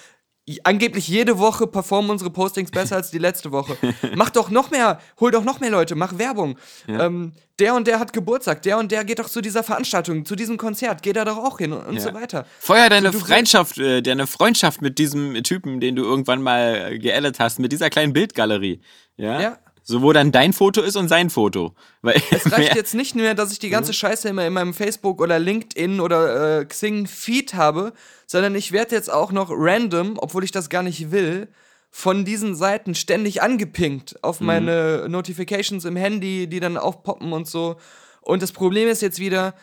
[0.64, 3.76] Angeblich jede Woche performen unsere Postings besser als die letzte Woche.
[4.14, 6.58] Mach doch noch mehr, hol doch noch mehr Leute, mach Werbung.
[6.86, 10.36] Ähm, der und der hat Geburtstag, der und der geht doch zu dieser Veranstaltung, zu
[10.36, 12.44] diesem Konzert, geht da doch auch hin und, und so weiter.
[12.58, 16.98] Feuer deine du- Freundschaft, äh, deine Freundschaft mit diesem Typen, den du irgendwann mal äh,
[16.98, 18.80] geaddet hast, mit dieser kleinen Bildgalerie.
[19.16, 19.40] Ja.
[19.40, 19.58] Ja.
[19.86, 21.74] So, wo dann dein Foto ist und sein Foto.
[22.00, 25.20] Weil, Es reicht jetzt nicht mehr, dass ich die ganze Scheiße immer in meinem Facebook
[25.20, 27.92] oder LinkedIn oder äh, Xing Feed habe,
[28.26, 31.48] sondern ich werde jetzt auch noch random, obwohl ich das gar nicht will,
[31.90, 37.76] von diesen Seiten ständig angepinkt auf meine Notifications im Handy, die dann aufpoppen und so.
[38.22, 39.54] Und das Problem ist jetzt wieder,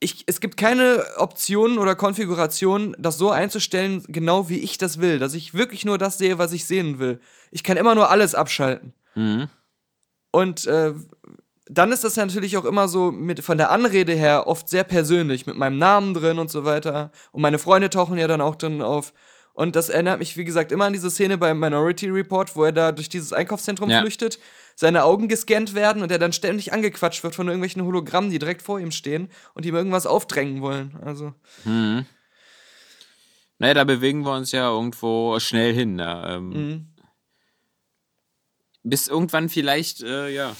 [0.00, 5.18] ich, es gibt keine Optionen oder Konfigurationen, das so einzustellen, genau wie ich das will,
[5.18, 7.20] dass ich wirklich nur das sehe, was ich sehen will.
[7.50, 8.94] Ich kann immer nur alles abschalten.
[10.32, 10.94] Und äh,
[11.66, 15.46] dann ist das natürlich auch immer so mit von der Anrede her oft sehr persönlich,
[15.46, 17.10] mit meinem Namen drin und so weiter.
[17.32, 19.12] Und meine Freunde tauchen ja dann auch drin auf.
[19.52, 22.72] Und das erinnert mich, wie gesagt, immer an diese Szene beim Minority Report, wo er
[22.72, 24.00] da durch dieses Einkaufszentrum Ja.
[24.00, 24.38] flüchtet,
[24.80, 28.62] seine Augen gescannt werden und er dann ständig angequatscht wird von irgendwelchen Hologrammen, die direkt
[28.62, 30.98] vor ihm stehen und ihm irgendwas aufdrängen wollen.
[31.04, 31.34] Also,
[33.58, 35.98] naja, da bewegen wir uns ja irgendwo schnell hin.
[35.98, 36.36] Ja.
[36.36, 36.86] Ähm, Mhm.
[38.82, 40.56] Bis irgendwann vielleicht, äh, ja,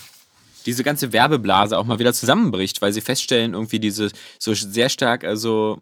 [0.66, 5.24] diese ganze Werbeblase auch mal wieder zusammenbricht, weil sie feststellen, irgendwie diese so sehr stark,
[5.24, 5.80] also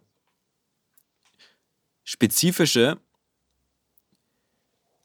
[2.04, 2.98] spezifische.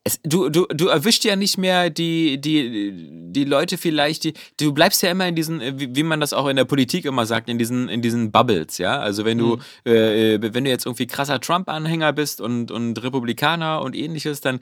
[0.05, 2.93] Es, du, du, du erwischst ja nicht mehr die, die,
[3.31, 6.33] die Leute vielleicht, die, du bleibst ja immer in diesen, äh, wie, wie man das
[6.33, 8.99] auch in der Politik immer sagt, in diesen, in diesen Bubbles, ja.
[8.99, 13.81] Also wenn du, äh, äh, wenn du jetzt irgendwie krasser Trump-Anhänger bist und, und Republikaner
[13.81, 14.59] und ähnliches, dann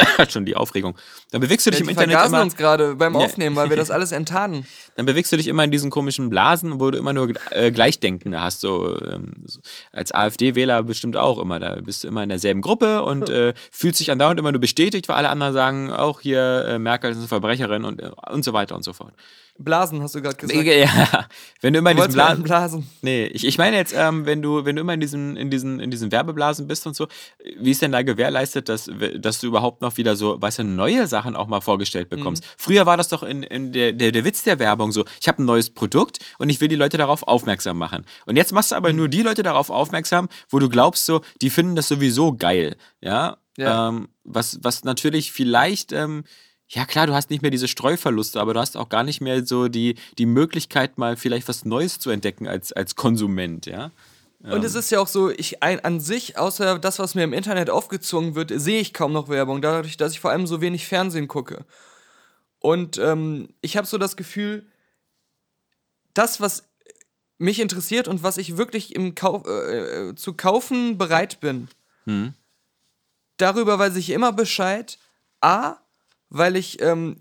[0.28, 0.96] schon die Aufregung.
[1.30, 3.16] Dann bewegst du dich ja, im Internet vergasen immer, uns gerade beim.
[3.16, 4.66] Aufnehmen, weil wir das alles enttarnen.
[4.96, 8.40] dann bewegst du dich immer in diesen komischen Blasen, wo du immer nur äh, Gleichdenkende
[8.40, 8.60] hast.
[8.60, 9.60] So, ähm, so
[9.92, 11.60] als AfD-Wähler bestimmt auch immer.
[11.60, 15.08] Da bist du immer in derselben Gruppe und äh, fühlst dich andauernd immer nur bestätigt,
[15.08, 18.52] weil alle anderen sagen, auch hier äh, Merkel ist eine Verbrecherin und, äh, und so
[18.52, 19.14] weiter und so fort.
[19.64, 20.64] Blasen, hast du gerade gesagt.
[20.64, 21.26] Ja,
[21.60, 22.42] wenn du immer in Du mir Blasen.
[22.42, 22.90] Blasen.
[23.02, 25.80] Nee, ich, ich meine jetzt, ähm, wenn du, wenn du immer in diesen, in diesen,
[25.80, 27.08] in diesen Werbeblasen bist und so,
[27.58, 31.06] wie ist denn da gewährleistet, dass, dass du überhaupt noch wieder so, weißt du, neue
[31.06, 32.44] Sachen auch mal vorgestellt bekommst?
[32.56, 35.42] Früher war das doch in, in der, der, der Witz der Werbung so, ich habe
[35.42, 38.04] ein neues Produkt und ich will die Leute darauf aufmerksam machen.
[38.26, 41.50] Und jetzt machst du aber nur die Leute darauf aufmerksam, wo du glaubst so, die
[41.50, 43.36] finden das sowieso geil, ja?
[43.56, 43.88] Ja.
[43.88, 46.24] Ähm, was, was natürlich vielleicht, ähm,
[46.74, 49.44] ja klar, du hast nicht mehr diese Streuverluste, aber du hast auch gar nicht mehr
[49.44, 53.90] so die, die Möglichkeit, mal vielleicht was Neues zu entdecken als, als Konsument, ja.
[54.40, 57.32] Und es ist ja auch so, ich ein, an sich, außer das, was mir im
[57.32, 60.88] Internet aufgezwungen wird, sehe ich kaum noch Werbung, dadurch, dass ich vor allem so wenig
[60.88, 61.64] Fernsehen gucke.
[62.58, 64.66] Und ähm, ich habe so das Gefühl,
[66.12, 66.64] das, was
[67.38, 71.68] mich interessiert und was ich wirklich im Kau äh, äh, zu kaufen bereit bin,
[72.06, 72.34] Hm.
[73.36, 74.98] darüber weiß ich immer Bescheid.
[75.40, 75.76] A,
[76.32, 77.16] weil ich ähm,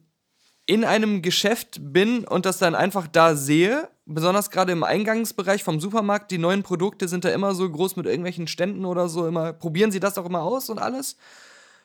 [0.66, 5.82] in einem Geschäft bin und das dann einfach da sehe, besonders gerade im Eingangsbereich vom
[5.82, 9.52] Supermarkt, die neuen Produkte sind da immer so groß mit irgendwelchen Ständen oder so, immer
[9.52, 11.18] probieren sie das auch immer aus und alles.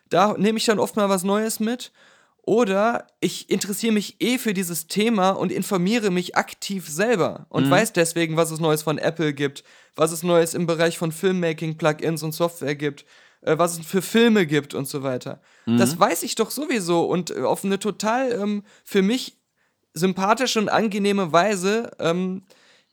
[0.08, 1.92] Da nehme ich dann oft mal was Neues mit.
[2.42, 7.92] Oder ich interessiere mich eh für dieses Thema und informiere mich aktiv selber und weiß
[7.92, 9.64] deswegen, was es Neues von Apple gibt,
[9.96, 13.04] was es Neues im Bereich von Filmmaking, Plugins und Software gibt,
[13.46, 15.40] äh, was es für Filme gibt und so weiter.
[15.78, 19.38] Das weiß ich doch sowieso und äh, auf eine total ähm, für mich
[19.94, 22.42] sympathische und angenehme Weise, ähm,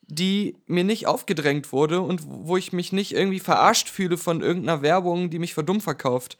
[0.01, 4.81] die mir nicht aufgedrängt wurde und wo ich mich nicht irgendwie verarscht fühle von irgendeiner
[4.81, 6.37] Werbung, die mich für dumm verkauft.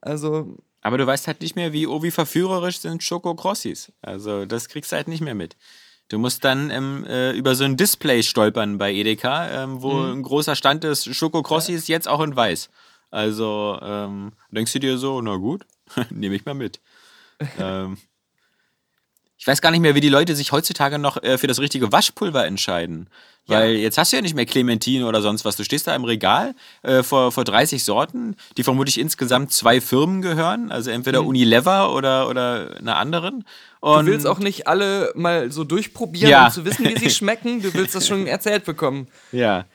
[0.00, 3.92] Also, Aber du weißt halt nicht mehr, wie, oh, wie verführerisch sind Schokokrossis.
[4.02, 5.56] Also das kriegst du halt nicht mehr mit.
[6.08, 10.22] Du musst dann ähm, äh, über so ein Display stolpern bei Edeka, ähm, wo ein
[10.22, 12.68] großer Stand ist, Schokokrossis jetzt auch in weiß.
[13.14, 15.64] Also ähm, denkst du dir so, na gut,
[16.10, 16.80] nehme ich mal mit.
[17.60, 17.96] ähm,
[19.36, 21.92] Ich weiß gar nicht mehr, wie die Leute sich heutzutage noch äh, für das richtige
[21.92, 23.08] Waschpulver entscheiden.
[23.46, 25.54] Weil jetzt hast du ja nicht mehr Clementine oder sonst was.
[25.56, 30.22] Du stehst da im Regal äh, vor, vor 30 Sorten, die vermutlich insgesamt zwei Firmen
[30.22, 30.72] gehören.
[30.72, 33.44] Also entweder Unilever oder, oder einer anderen.
[33.80, 36.46] Und Du willst auch nicht alle mal so durchprobieren, Ja.
[36.46, 37.60] um zu wissen, wie sie schmecken.
[37.60, 39.08] Du willst das schon erzählt bekommen.
[39.30, 39.66] Ja.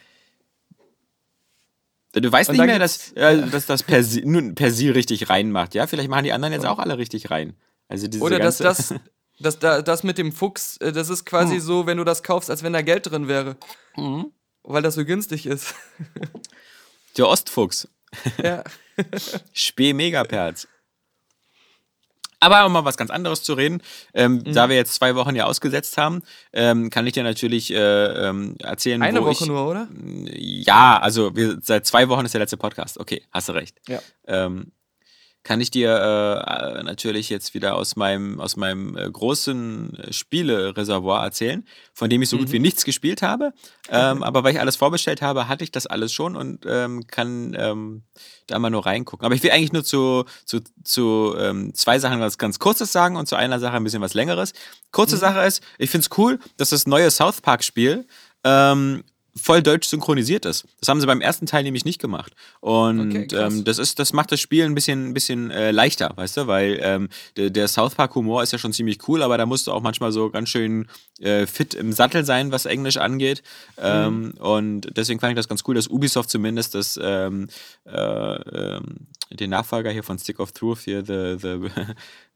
[2.14, 5.76] Du weißt Und nicht mehr, dass, äh, dass das Persil, nun, Persil richtig reinmacht.
[5.76, 7.56] Ja, vielleicht machen die anderen jetzt auch alle richtig rein.
[7.88, 8.94] Also diese Oder dass das,
[9.40, 11.62] das, da- das mit dem Fuchs, äh, das ist quasi Hm.
[11.62, 13.58] so, wenn du das kaufst, als wenn da Geld drin wäre.
[13.96, 14.32] Mhm.
[14.64, 15.74] Weil das so günstig ist.
[17.18, 17.88] der Ostfuchs.
[18.44, 18.64] ja.
[19.54, 20.68] Spee Megaperz.
[22.40, 23.82] Aber um mal was ganz anderes zu reden,
[24.14, 24.54] ähm, Mhm.
[24.54, 26.22] da wir jetzt zwei Wochen ja ausgesetzt haben,
[26.54, 27.78] ähm, kann ich dir natürlich äh,
[28.30, 29.88] ähm, erzählen, Eine wo Woche ich, nur, oder?
[30.36, 33.00] Ja, also wir, seit zwei Wochen ist der letzte Podcast.
[33.00, 33.78] Okay, hast du recht.
[33.88, 34.00] Ja.
[34.28, 34.72] Ähm,
[35.44, 41.24] kann ich dir äh, natürlich jetzt wieder aus meinem, aus meinem äh, großen äh, Spielereservoir
[41.24, 43.54] erzählen, von dem ich so gut wie nichts gespielt habe.
[43.90, 47.56] Ähm, aber weil ich alles vorbestellt habe, hatte ich das alles schon und ähm, kann
[47.58, 48.04] ähm,
[48.48, 49.26] da mal nur reingucken.
[49.26, 53.16] Aber ich will eigentlich nur zu, zu, zu ähm, zwei Sachen was ganz Kurzes sagen
[53.16, 54.54] und zu einer Sache ein bisschen was Längeres.
[54.92, 58.06] Kurze Sache ist, ich finde es cool, dass das neue South Park-Spiel
[58.44, 59.04] ähm,
[59.36, 60.66] voll deutsch synchronisiert ist.
[60.80, 62.34] Das haben sie beim ersten Teil nämlich nicht gemacht.
[62.60, 66.12] Und Okay, ähm, das ist, das macht das Spiel ein bisschen, ein bisschen äh, leichter,
[66.16, 69.38] weißt du, weil ähm, der, der South Park Humor ist ja schon ziemlich cool, aber
[69.38, 70.88] da musst du auch manchmal so ganz schön
[71.20, 73.44] äh, fit im Sattel sein, was Englisch angeht.
[73.78, 77.48] Ähm, und deswegen fand ich das ganz cool, dass Ubisoft zumindest das ähm,
[77.86, 81.70] äh, ähm, den Nachfolger hier von Stick of Truth hier, the, the,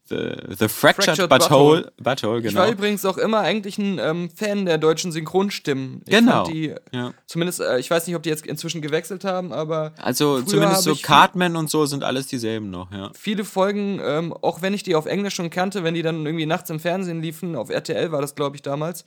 [0.08, 2.60] the, the Fractured, Fractured Butthole, Butthole, Ich genau.
[2.60, 6.02] war übrigens auch immer eigentlich ein ähm, Fan der deutschen Synchronstimmen.
[6.06, 6.46] Ich Genau.
[6.46, 7.14] Die, Ja.
[7.26, 10.92] Zumindest, äh, ich weiß nicht, ob die jetzt inzwischen gewechselt haben, aber Also zumindest so
[10.92, 13.10] ich Cartman und so sind alles dieselben noch, ja.
[13.14, 16.46] viele Folgen, ähm, auch wenn ich die auf Englisch schon kannte, wenn die dann irgendwie
[16.46, 19.04] nachts im Fernsehen liefen, auf RTL war das, glaube ich, damals,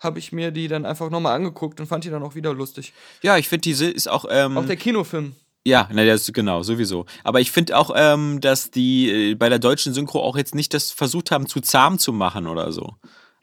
[0.00, 2.92] habe ich mir die dann einfach nochmal angeguckt und fand die dann auch wieder lustig.
[3.22, 4.24] Ja, ich finde, diese ist auch.
[4.30, 5.34] Ähm, Auch der Kinofilm.
[5.66, 7.06] Ja, na, das genau, sowieso.
[7.24, 10.72] Aber ich finde auch, ähm, dass die äh, bei der deutschen Synchro auch jetzt nicht
[10.72, 12.94] das versucht haben, zu zahm zu machen oder so.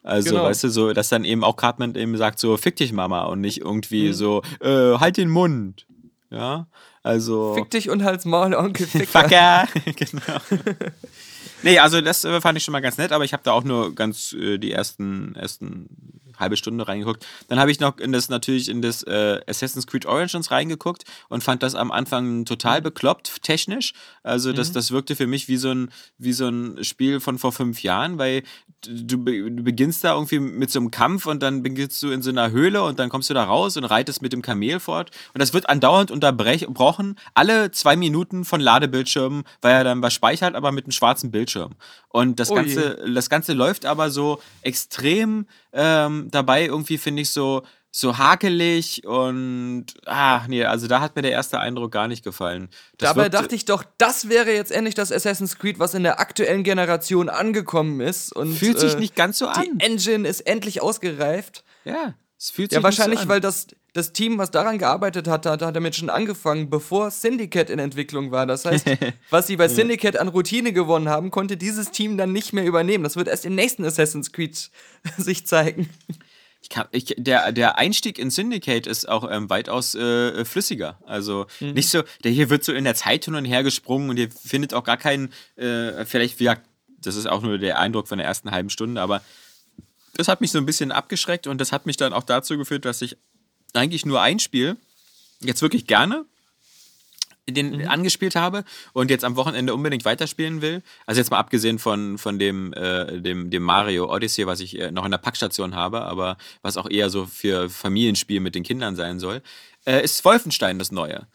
[0.04, 0.44] Also, Genau.
[0.44, 3.42] weißt du, so, dass dann eben auch Cartman eben sagt, so, fick dich, Mama, und
[3.42, 5.88] nicht irgendwie so, äh, halt den Mund.
[6.30, 6.68] Ja,
[7.04, 7.54] also.
[7.56, 9.06] Fick dich und halt's Maul, Onkel Ficker.
[9.06, 9.68] Fucker!
[9.96, 10.40] genau.
[11.64, 13.64] Nee, also das äh, fand ich schon mal ganz nett, aber ich habe da auch
[13.64, 15.90] nur ganz äh, die ersten, ersten
[16.38, 17.26] halbe Stunde reingeguckt.
[17.48, 21.44] Dann habe ich noch in das natürlich in das äh, Assassin's Creed Origins reingeguckt und
[21.44, 23.94] fand das am Anfang total bekloppt technisch.
[24.24, 27.52] Also das, das wirkte für mich wie so ein wie so ein Spiel von vor
[27.52, 28.44] fünf Jahren, weil
[28.82, 32.30] du, du beginnst da irgendwie mit so einem Kampf und dann beginnst du in so
[32.30, 35.42] einer Höhle und dann kommst du da raus und reitest mit dem Kamel fort und
[35.42, 40.72] das wird andauernd unterbrochen, alle zwei Minuten von Ladebildschirmen, weil er dann was speichert, aber
[40.72, 41.76] mit einem schwarzen Bildschirm.
[42.10, 42.64] Und das Oh je.
[42.64, 49.06] Ganze, das Ganze läuft aber so extrem ähm, dabei irgendwie, finde ich, so, so hakelig
[49.06, 52.70] und ah, nee, also da hat mir der erste Eindruck gar nicht gefallen.
[52.98, 56.20] Das Dabei dachte ich doch, das wäre jetzt endlich das Assassin's Creed, was in der
[56.20, 58.34] aktuellen Generation angekommen ist.
[58.36, 59.80] Und, fühlt sich äh, nicht ganz so Die an.
[59.80, 61.64] Engine ist endlich ausgereift.
[61.86, 63.30] Ja, es fühlt sich Ja, nicht wahrscheinlich, so an.
[63.30, 67.70] weil das, das Team, was daran gearbeitet hat, hat, hat damit schon angefangen, bevor Syndicate
[67.70, 68.46] in Entwicklung war.
[68.46, 68.86] Das heißt,
[69.30, 73.06] was sie bei Syndicate an Routine gewonnen haben, konnte dieses Team dann nicht mehr übernehmen.
[73.06, 74.70] Das wird erst im nächsten Assassin's Creed
[75.18, 75.90] sich zeigen.
[76.62, 81.00] Ich kann, ich, der, der Einstieg in Syndicate ist auch ähm, weitaus äh, flüssiger.
[81.06, 81.72] Also Mhm.
[81.72, 84.30] nicht so, der hier wird so in der Zeit hin und her gesprungen und ihr
[84.30, 86.58] findet auch gar keinen, äh, vielleicht, ja,
[87.00, 89.22] das ist auch nur der Eindruck von der ersten halben Stunde, aber
[90.16, 92.84] das hat mich so ein bisschen abgeschreckt und das hat mich dann auch dazu geführt,
[92.84, 93.16] dass ich
[93.78, 94.78] eigentlich nur ein Spiel
[95.42, 96.26] jetzt wirklich gerne
[97.48, 100.82] den angespielt habe und jetzt am Wochenende unbedingt weiterspielen will.
[101.06, 104.92] Also jetzt mal abgesehen von, von dem, äh, dem, dem Mario Odyssey, was ich äh,
[104.92, 108.96] noch in der Packstation habe, aber was auch eher so für Familienspiel mit den Kindern
[108.96, 109.42] sein soll,
[109.86, 111.28] äh, ist Wolfenstein das Neue.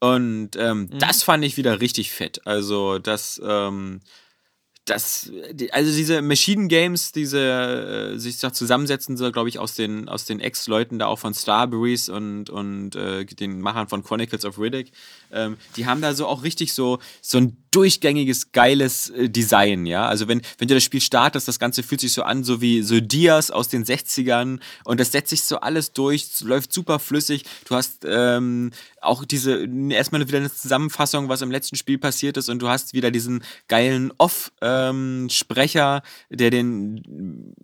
[0.00, 2.46] Und ähm, das fand ich wieder richtig fett.
[2.46, 4.00] Also das, ähm,
[4.90, 5.30] das,
[5.72, 10.24] also diese Machine Games, diese äh, sich da zusammensetzen, so glaube ich aus den aus
[10.24, 14.92] den Ex-Leuten da auch von Starbreeze und und äh, den Machern von Chronicles of Riddick,
[15.30, 20.08] ähm, die haben da so auch richtig so so ein durchgängiges geiles äh, Design, ja.
[20.08, 22.82] Also wenn wenn du das Spiel startest, das Ganze fühlt sich so an, so wie
[22.82, 27.44] so Dias aus den 60ern und das setzt sich so alles durch, läuft super flüssig.
[27.66, 32.48] Du hast ähm, auch diese erstmal wieder eine Zusammenfassung, was im letzten Spiel passiert ist
[32.48, 37.54] und du hast wieder diesen geilen Off-Sprecher, der den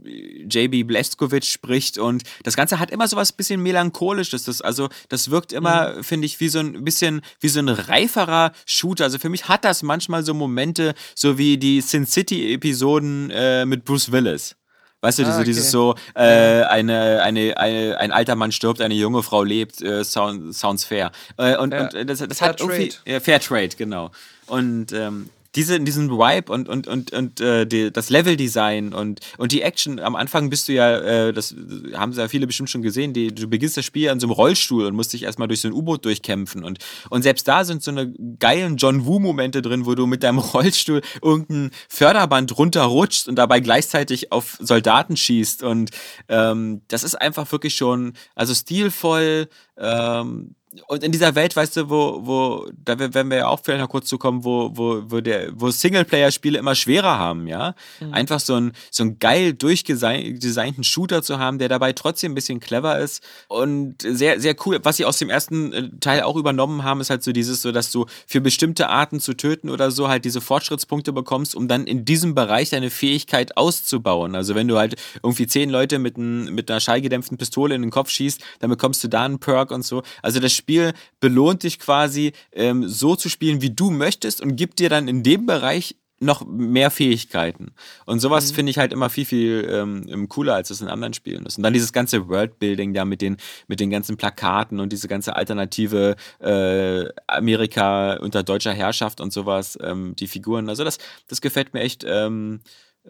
[0.48, 4.44] JB Bleskovic spricht und das Ganze hat immer so was bisschen melancholisches.
[4.44, 8.52] Das, also das wirkt immer, finde ich, wie so ein bisschen wie so ein reiferer
[8.64, 9.04] Shooter.
[9.04, 13.84] Also für mich hat das manchmal so Momente, so wie die Sin City-Episoden äh, mit
[13.84, 14.56] Bruce Willis.
[15.00, 15.44] Weißt du, Ah, so okay.
[15.44, 20.02] dieses so, äh, eine, eine, eine, ein alter Mann stirbt, eine junge Frau lebt, äh,
[20.02, 21.12] sound, sounds fair.
[21.36, 21.82] Äh, und, Ja.
[21.82, 23.20] und äh, das, das Fair hat irgendwie.
[23.20, 24.10] Fair Trade, genau.
[24.46, 29.52] Und ähm, diese, diesen Vibe und, und, und, und äh, die, das Leveldesign und, und
[29.52, 31.54] die Action, am Anfang bist du ja, äh, das
[31.94, 34.86] haben ja viele bestimmt schon gesehen, die, du beginnst das Spiel an so einem Rollstuhl
[34.86, 36.64] und musst dich erstmal durch so ein U-Boot durchkämpfen.
[36.64, 36.78] Und,
[37.10, 41.02] und selbst da sind so eine geilen John Woo-Momente drin, wo du mit deinem Rollstuhl
[41.22, 45.62] irgendein Förderband runterrutschst und dabei gleichzeitig auf Soldaten schießt.
[45.62, 45.90] Und
[46.28, 50.54] ähm, das ist einfach wirklich schon, also stilvoll, ähm,
[50.88, 53.88] und in dieser Welt, weißt du, wo, wo, da werden wir ja auch vielleicht noch
[53.88, 57.74] kurz zu kommen, wo, wo, wo der, wo Singleplayer-Spiele immer schwerer haben, ja.
[58.12, 62.60] Einfach so ein, so ein geil durchgedesignten Shooter zu haben, der dabei trotzdem ein bisschen
[62.60, 64.80] clever ist und sehr, sehr cool.
[64.82, 67.72] Was sie aus dem ersten äh, Teil auch übernommen haben, ist halt so dieses, so
[67.72, 71.86] dass du für bestimmte Arten zu töten oder so halt diese Fortschrittspunkte bekommst, um dann
[71.86, 74.34] in diesem Bereich deine Fähigkeit auszubauen.
[74.34, 77.90] Also wenn du halt irgendwie zehn Leute mit, ein, mit einer schallgedämpften Pistole in den
[77.90, 80.02] Kopf schießt, dann bekommst du da einen Perk und so.
[80.22, 84.78] Also das Spiel belohnt dich quasi, ähm, so zu spielen, wie du möchtest und gibt
[84.78, 87.74] dir dann in dem Bereich noch mehr Fähigkeiten.
[88.06, 91.44] Und sowas finde ich halt immer viel, viel ähm, cooler, als es in anderen Spielen
[91.44, 91.58] ist.
[91.58, 95.36] Und dann dieses ganze Worldbuilding da mit den, mit den ganzen Plakaten und diese ganze
[95.36, 100.70] alternative äh, Amerika unter deutscher Herrschaft und sowas, ähm, die Figuren.
[100.70, 100.96] Also das,
[101.26, 102.60] das gefällt mir echt ähm,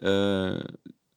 [0.01, 0.59] äh,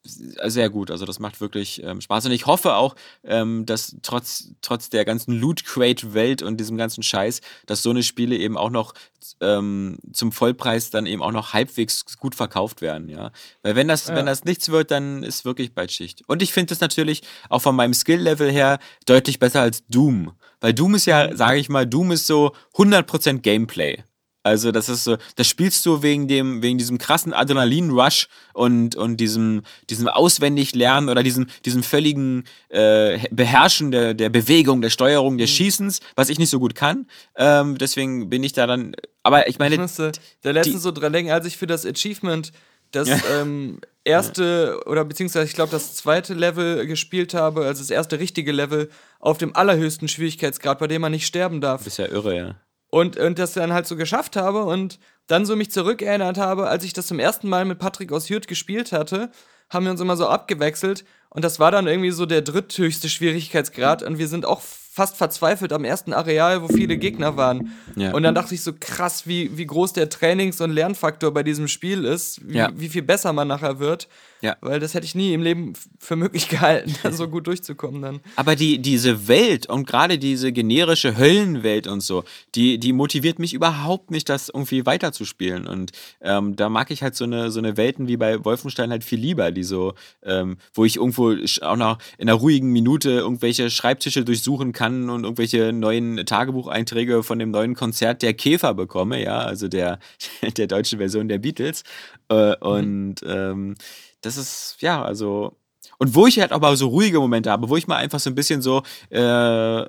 [0.09, 0.91] sehr gut.
[0.91, 2.25] Also das macht wirklich ähm, Spaß.
[2.25, 7.41] Und ich hoffe auch, ähm, dass trotz, trotz der ganzen Loot-Crate-Welt und diesem ganzen Scheiß,
[7.65, 8.93] dass so eine Spiele eben auch noch
[9.41, 13.31] ähm, zum Vollpreis dann eben auch noch halbwegs gut verkauft werden, ja.
[13.63, 16.23] Weil wenn das, wenn das nichts wird, dann ist wirklich bald Schicht.
[16.27, 20.31] Und ich finde das natürlich auch von meinem Skill-Level her deutlich besser als Doom.
[20.61, 24.03] Weil Doom ist ja, sage ich mal, Doom ist so 100% Gameplay.
[24.49, 29.17] Also das ist so, das spielst du wegen dem, wegen diesem krassen Adrenalin-Rush und, und
[29.17, 35.49] diesem, diesem Auswendiglernen oder diesem, diesem völligen äh, Beherrschen der, der Bewegung, der Steuerung, des
[35.49, 37.07] Schießens, was ich nicht so gut kann.
[37.35, 38.93] Ähm, deswegen bin ich da dann.
[39.23, 42.51] Aber ich meine, letztens die- so dran denken, als ich für das Achievement
[42.91, 43.19] das Ja.
[43.41, 48.51] ähm, erste oder beziehungsweise ich glaube das zweite Level gespielt habe, also das erste richtige
[48.51, 51.85] Level auf dem allerhöchsten Schwierigkeitsgrad, bei dem man nicht sterben darf.
[51.85, 52.55] ist ja irre, ja.
[52.89, 56.83] Und, und das dann halt so geschafft habe und dann so mich zurückerinnert habe, als
[56.83, 59.29] ich das zum ersten Mal mit Patrick aus Hürth gespielt hatte,
[59.69, 61.05] haben wir uns immer so abgewechselt.
[61.29, 64.01] Und das war dann irgendwie so der dritthöchste Schwierigkeitsgrad.
[64.01, 64.61] Und wir sind auch
[64.99, 67.71] fast verzweifelt am ersten Areal, wo viele Gegner waren.
[67.95, 68.11] Ja.
[68.13, 71.69] Und dann dachte ich so krass, wie, wie groß der Trainings- und Lernfaktor bei diesem
[71.69, 72.69] Spiel ist, wie, Ja.
[72.75, 74.09] wie viel besser man nachher wird.
[74.41, 74.55] Ja.
[74.61, 78.19] Weil das hätte ich nie im Leben für möglich gehalten, da so gut durchzukommen dann.
[78.35, 82.23] Aber die, diese Welt und gerade diese generische Höllenwelt und so,
[82.55, 85.65] die, die motiviert mich überhaupt nicht, das irgendwie weiterzuspielen.
[85.67, 89.03] Und ähm, da mag ich halt so eine, so eine Welten wie bei Wolfenstein halt
[89.05, 93.69] viel lieber, die so, ähm, wo ich irgendwo auch noch in einer ruhigen Minute irgendwelche
[93.69, 99.39] Schreibtische durchsuchen kann und irgendwelche neuen Tagebucheinträge von dem neuen Konzert der Käfer bekomme, ja,
[99.39, 99.99] also der,
[100.57, 101.83] der deutschen Version der Beatles.
[102.29, 103.75] Äh, und ähm,
[104.21, 105.57] das ist, ja, also
[105.97, 108.35] und wo ich halt aber so ruhige Momente habe, wo ich mal einfach so ein
[108.35, 109.85] bisschen so äh,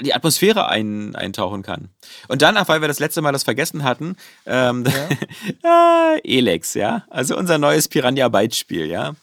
[0.00, 1.88] die Atmosphäre ein, eintauchen kann.
[2.28, 4.84] Und dann, weil wir das letzte Mal das vergessen hatten, ähm,
[5.62, 7.04] ah, Elex, ja.
[7.10, 9.14] Also unser neues Piranha Byte Spiel, ja.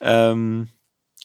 [0.00, 0.68] Ähm,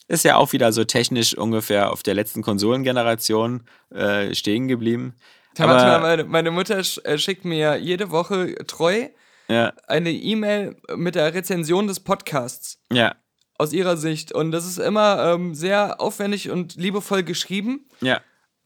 [0.08, 5.15] ist ja auch wieder so technisch ungefähr auf der letzten Konsolengeneration äh, stehen geblieben.
[5.60, 9.08] Aber, meine, meine Mutter äh, schickt mir jede Woche treu
[9.48, 13.15] ja, eine E-Mail mit der Rezension des Podcasts ja,
[13.58, 14.32] aus ihrer Sicht.
[14.32, 17.88] Und das ist immer ähm, sehr aufwendig und liebevoll geschrieben.
[18.02, 18.22] ja.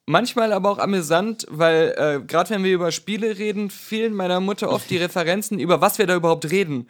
[0.07, 4.69] Manchmal aber auch amüsant, weil äh, gerade wenn wir über Spiele reden, fehlen meiner Mutter
[4.69, 6.89] oft die Referenzen, über was wir da überhaupt reden.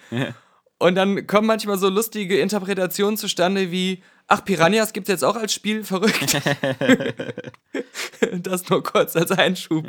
[0.81, 5.53] Und dann kommen manchmal so lustige Interpretationen zustande wie, ach, Piranhas gibt's jetzt auch als
[5.53, 6.41] Spiel, verrückt.
[8.41, 9.85] das nur kurz als Einschub.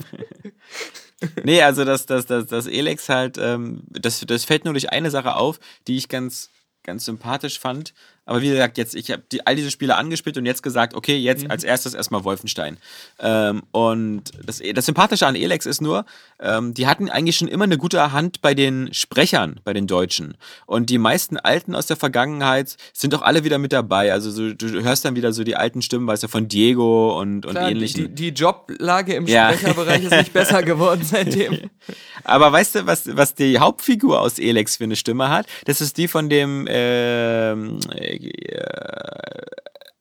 [1.44, 5.10] Nee, also das, das, das, das Elex halt, ähm, das, das fällt nur durch eine
[5.10, 6.50] Sache auf, die ich ganz,
[6.82, 7.94] ganz sympathisch fand.
[8.24, 11.16] Aber wie gesagt, jetzt, ich habe die, all diese Spiele angespielt und jetzt gesagt, okay,
[11.16, 12.76] jetzt als erstes erstmal Wolfenstein.
[13.18, 16.04] Ähm, und das, das Sympathische an Elex ist nur,
[16.40, 20.36] ähm, die hatten eigentlich schon immer eine gute Hand bei den Sprechern, bei den Deutschen.
[20.66, 24.12] Und die meisten Alten aus der Vergangenheit sind auch alle wieder mit dabei.
[24.12, 27.44] Also so, du hörst dann wieder so die alten Stimmen, weißt du, von Diego und,
[27.44, 28.14] und Klar, die, ähnlichen.
[28.14, 29.52] die, die Joblage im Ja.
[29.52, 31.58] Sprecherbereich ist nicht besser geworden seitdem.
[32.24, 35.46] Aber weißt du, was, was die Hauptfigur aus Elex für eine Stimme hat?
[35.64, 37.80] Das ist die von dem ähm,
[38.16, 39.42] äh,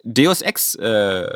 [0.03, 1.27] Deus Ex äh,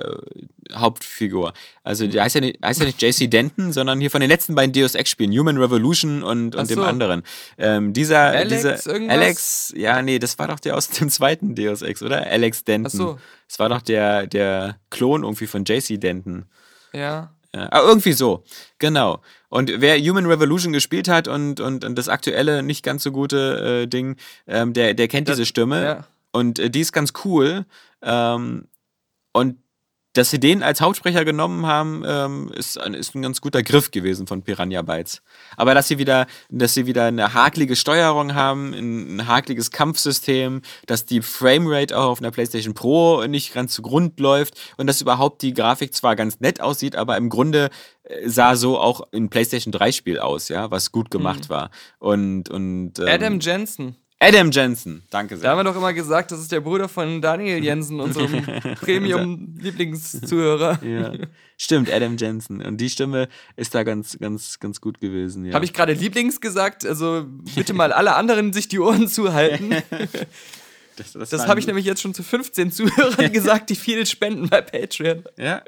[0.74, 1.54] Hauptfigur.
[1.84, 4.56] Also der heißt ja nicht, heißt ja nicht JC Denton, sondern hier von den letzten
[4.56, 7.24] beiden Deus Ex Spielen, Human Revolution und, und dem anderen.
[7.58, 9.18] Ähm, dieser, Alex dieser irgendwas?
[9.18, 12.26] Alex, ja, nee, das war doch der aus dem zweiten Deus Ex, oder?
[12.26, 12.88] Alex Denton.
[12.88, 13.20] Ach so.
[13.48, 16.46] Das war doch der, der Klon irgendwie von JC Denton.
[16.94, 17.32] Ja.
[17.54, 18.44] Ja, aber irgendwie so,
[18.80, 19.22] genau.
[19.48, 23.84] Und wer Human Revolution gespielt hat und, und, und das aktuelle, nicht ganz so gute
[23.84, 25.84] äh, Ding, ähm, der, der kennt diese Stimme.
[25.84, 26.06] ja.
[26.36, 27.66] Und äh, die ist ganz cool.
[28.02, 28.68] Ähm,
[29.32, 29.58] und
[30.12, 33.92] dass sie den als Hauptsprecher genommen haben, ähm, ist, ein, ist ein ganz guter Griff
[33.92, 35.22] gewesen von Piranha Bytes.
[35.58, 40.62] Aber dass sie wieder, dass sie wieder eine hakelige Steuerung haben, ein, ein hakeliges Kampfsystem,
[40.88, 45.02] dass die Framerate auch auf einer PlayStation Pro nicht ganz zu Grund läuft und dass
[45.02, 47.70] überhaupt die Grafik zwar ganz nett aussieht, aber im Grunde
[48.04, 51.72] äh, sah so auch ein PlayStation 3 Spiel aus, ja, was gut gemacht war.
[52.00, 53.96] Und, und ähm, Adam Jensen.
[54.28, 55.50] Adam Jensen, danke Da sehr.
[55.52, 58.42] haben wir doch immer gesagt, das ist der Bruder von Daniel Jensen, unserem
[58.82, 60.80] Premium-Lieblingszuhörer.
[60.86, 61.14] Ja.
[61.58, 62.62] Stimmt, Adam Jensen.
[62.62, 65.46] Und die Stimme ist da ganz, ganz, ganz gut gewesen.
[65.46, 65.54] Ja.
[65.54, 66.86] Habe ich gerade Lieblings gesagt?
[66.86, 69.70] Also bitte mal alle anderen sich die Ohren zuhalten.
[70.98, 74.50] das das, Das habe ich nämlich jetzt schon zu 15 Zuhörern gesagt, die viel spenden
[74.50, 75.24] bei Patreon.
[75.38, 75.62] Ja.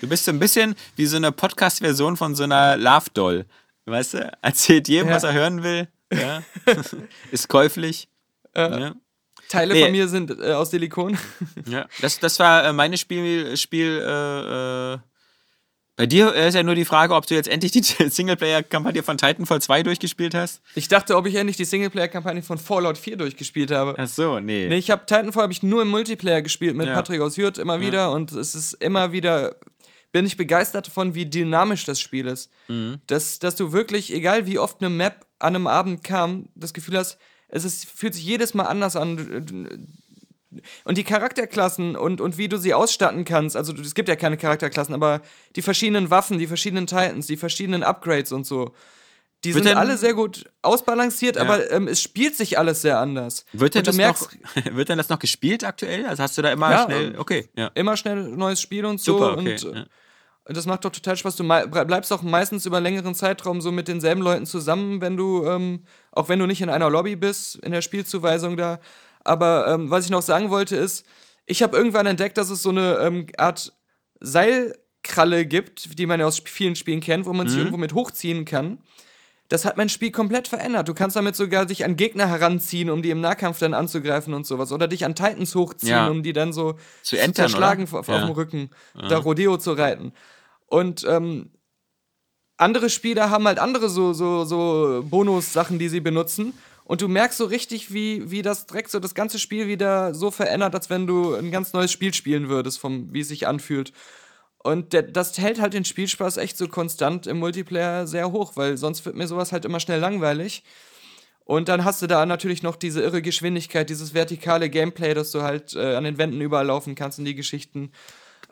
[0.00, 3.46] Du bist so ein bisschen wie so eine Podcast-Version von so einer Love Doll.
[3.86, 4.32] Weißt du?
[4.42, 5.14] Erzählt jedem, Ja.
[5.16, 5.88] was er hören will.
[6.12, 6.42] Ja.
[7.30, 8.08] ist käuflich.
[8.56, 8.94] Ja.
[9.48, 9.82] Teile Nee.
[9.82, 11.18] von mir sind äh, aus Silikon.
[11.66, 11.86] Ja.
[12.00, 13.56] Das, das war äh, meine Spiel.
[13.56, 14.98] Spiel äh, äh,
[15.96, 19.18] bei dir äh, ist ja nur die Frage, ob du jetzt endlich die Singleplayer-Kampagne von
[19.18, 20.62] Titanfall 2 durchgespielt hast.
[20.74, 23.94] Ich dachte, ob ich endlich die Singleplayer-Kampagne von Fallout 4 durchgespielt habe.
[23.98, 24.68] Ach so, nee.
[24.68, 26.94] Nee, ich habe Titanfall habe ich nur im Multiplayer gespielt mit Ja.
[26.94, 29.56] Patrick aus Hürth immer wieder und es ist immer wieder
[30.12, 32.50] bin ich begeistert davon, wie dynamisch das Spiel ist.
[32.68, 33.00] Mhm.
[33.06, 36.96] Dass, dass du wirklich, egal wie oft eine Map an einem Abend kam, das Gefühl
[36.98, 37.18] hast,
[37.48, 39.88] es ist, fühlt sich jedes Mal anders an.
[40.84, 44.36] Und die Charakterklassen und, und wie du sie ausstatten kannst, also es gibt ja keine
[44.36, 45.20] Charakterklassen, aber
[45.54, 48.74] die verschiedenen Waffen, die verschiedenen Titans, die verschiedenen Upgrades und so,
[49.44, 51.42] die Wird sind alle sehr gut ausbalanciert, Ja.
[51.42, 53.46] aber ähm, es spielt sich alles sehr anders.
[53.52, 56.04] Wird denn, das merkst, noch, wird denn das noch gespielt aktuell?
[56.04, 57.14] Also hast du da immer Ja, schnell.
[57.14, 57.68] ähm, Okay, ja.
[57.74, 59.12] immer schnell neues Spiel und so.
[59.18, 59.52] Super, okay.
[59.64, 59.88] Und
[60.50, 60.54] ja.
[60.54, 61.36] das macht doch total Spaß.
[61.36, 65.44] Du bleibst auch meistens über einen längeren Zeitraum so mit denselben Leuten zusammen, wenn du,
[65.46, 68.80] ähm, auch wenn du nicht in einer Lobby bist, in der Spielzuweisung da.
[69.24, 71.04] Aber ähm, was ich noch sagen wollte ist,
[71.46, 73.72] ich habe irgendwann entdeckt, dass es so eine ähm, Art
[74.20, 78.44] Seilkralle gibt, die man ja aus vielen Spielen kennt, wo man sich irgendwo mit hochziehen
[78.44, 78.78] kann.
[79.48, 80.86] Das hat mein Spiel komplett verändert.
[80.88, 84.46] Du kannst damit sogar dich an Gegner heranziehen, um die im Nahkampf dann anzugreifen und
[84.46, 84.70] sowas.
[84.70, 86.08] Oder dich an Titans hochziehen, Ja.
[86.08, 87.98] um die dann so Zu entern, zerschlagen oder?
[87.98, 88.14] auf, Ja.
[88.14, 90.12] auf dem Rücken, da Rodeo zu reiten.
[90.70, 91.50] Und ähm,
[92.56, 96.54] andere Spieler haben halt andere so, so, so Bonus-Sachen, die sie benutzen.
[96.84, 100.30] Und du merkst so richtig, wie, wie das direkt so das ganze Spiel wieder so
[100.30, 103.92] verändert, als wenn du ein ganz neues Spiel spielen würdest, vom, wie es sich anfühlt.
[104.58, 108.76] Und der, das hält halt den Spielspaß echt so konstant im Multiplayer sehr hoch, weil
[108.76, 110.62] sonst wird mir sowas halt immer schnell langweilig.
[111.44, 115.42] Und dann hast du da natürlich noch diese irre Geschwindigkeit, dieses vertikale Gameplay, dass du
[115.42, 117.90] halt äh, an den Wänden überall laufen kannst in die Geschichten.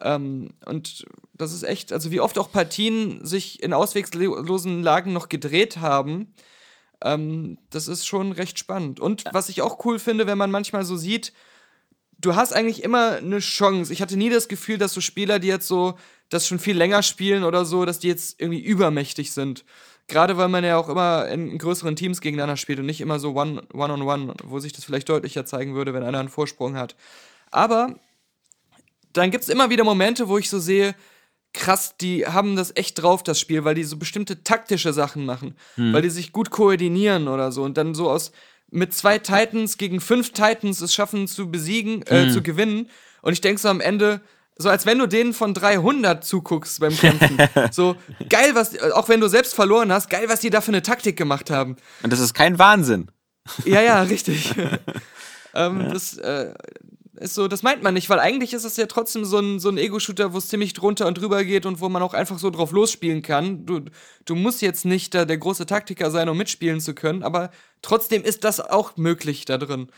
[0.00, 5.28] Ähm, und das ist echt, also wie oft auch Partien sich in ausweglosen Lagen noch
[5.28, 6.34] gedreht haben,
[7.02, 9.00] ähm, das ist schon recht spannend.
[9.00, 11.32] Und was ich auch cool finde, wenn man manchmal so sieht,
[12.20, 13.92] du hast eigentlich immer eine Chance.
[13.92, 15.96] Ich hatte nie das Gefühl, dass so Spieler, die jetzt so
[16.28, 19.64] das schon viel länger spielen oder so, dass die jetzt irgendwie übermächtig sind.
[20.08, 23.34] Gerade weil man ja auch immer in größeren Teams gegeneinander spielt und nicht immer so
[23.34, 26.96] one- One-on-One, wo sich das vielleicht deutlicher zeigen würde, wenn einer einen Vorsprung hat.
[27.50, 27.94] Aber
[29.18, 30.94] dann gibt es immer wieder Momente, wo ich so sehe,
[31.52, 35.56] krass, die haben das echt drauf, das Spiel, weil die so bestimmte taktische Sachen machen,
[35.76, 38.32] weil die sich gut koordinieren oder so und dann so aus
[38.70, 42.90] mit zwei Titans gegen fünf Titans es schaffen zu besiegen, äh, zu gewinnen.
[43.22, 44.20] Und ich denke so am Ende,
[44.56, 47.38] so als wenn du denen von 300 zuguckst beim Kämpfen.
[47.70, 47.96] so
[48.28, 51.16] geil, was, auch wenn du selbst verloren hast, geil, was die da für eine Taktik
[51.16, 51.76] gemacht haben.
[52.02, 53.10] Und das ist kein Wahnsinn.
[53.64, 54.54] Ja, ja, richtig.
[55.54, 56.52] ähm, Das äh,
[57.20, 59.68] ist so, das meint man nicht, weil eigentlich ist es ja trotzdem so ein, so
[59.68, 62.50] ein Ego-Shooter, wo es ziemlich drunter und drüber geht und wo man auch einfach so
[62.50, 63.66] drauf losspielen kann.
[63.66, 63.80] Du,
[64.24, 67.50] du musst jetzt nicht da der große Taktiker sein, um mitspielen zu können, aber
[67.82, 69.88] trotzdem ist das auch möglich da drin.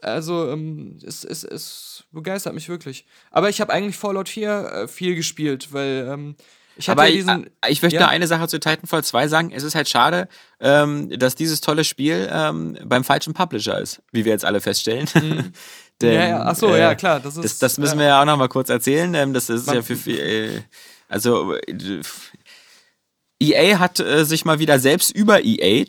[0.00, 3.06] Also, ähm, es, es, es begeistert mich wirklich.
[3.30, 6.36] Aber ich habe eigentlich Fallout 4 äh, viel gespielt, weil ähm,
[6.76, 7.50] ich Aber ja ich, diesen.
[7.68, 8.08] ich möchte Ja.
[8.08, 9.52] eine Sache zu Titanfall 2 sagen.
[9.52, 10.26] Es ist halt schade,
[10.58, 15.06] ähm, dass dieses tolle Spiel ähm, beim falschen Publisher ist, wie wir jetzt alle feststellen.
[16.02, 16.14] Denn.
[16.14, 18.00] Ja, ja, ach so, ja, klar, das Das, ist- das müssen ja.
[18.00, 19.14] wir ja auch noch mal kurz erzählen.
[19.14, 20.18] Ähm, das ist Man- ja für viel.
[20.18, 20.60] Äh,
[21.08, 22.00] also, äh,
[23.40, 25.84] EA hat äh, sich mal wieder selbst über EA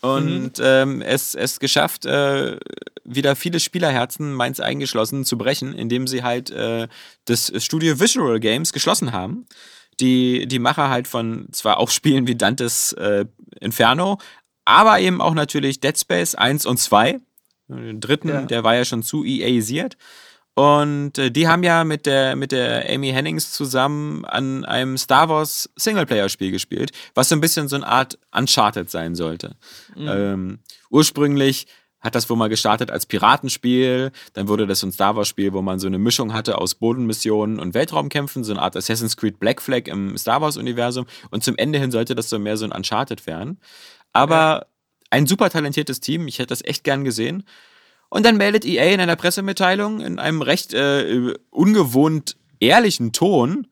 [0.00, 0.64] und Mhm.
[0.64, 2.58] ähm, es, es geschafft, äh,
[3.04, 6.88] wieder viele Spielerherzen, meins eingeschlossen, zu brechen, indem sie halt äh,
[7.24, 9.46] das Studio Visual Games geschlossen haben.
[10.00, 13.26] Die, die Macher halt von zwar auch Spielen wie Dantes äh,
[13.60, 14.18] Inferno,
[14.64, 17.20] aber eben auch natürlich Dead Space 1 und 2.
[17.76, 18.42] Den dritten, Ja.
[18.42, 19.96] der war ja schon zu EA-isiert.
[20.54, 25.30] Und äh, die haben ja mit der, mit der Amy Hennings zusammen an einem Star
[25.30, 29.56] Wars Singleplayer-Spiel gespielt, was so ein bisschen so eine Art Uncharted sein sollte.
[29.96, 30.58] Ähm,
[30.90, 31.66] ursprünglich
[32.00, 35.62] hat das wohl mal gestartet als Piratenspiel, dann wurde das so ein Star Wars-Spiel, wo
[35.62, 39.62] man so eine Mischung hatte aus Bodenmissionen und Weltraumkämpfen, so eine Art Assassin's Creed Black
[39.62, 41.06] Flag im Star Wars-Universum.
[41.30, 43.58] Und zum Ende hin sollte das so mehr so ein Uncharted werden.
[44.12, 44.66] Aber
[45.12, 47.44] ein super talentiertes Team, ich hätte das echt gern gesehen.
[48.08, 53.66] Und dann meldet EA in einer Pressemitteilung in einem recht äh, ungewohnt ehrlichen Ton,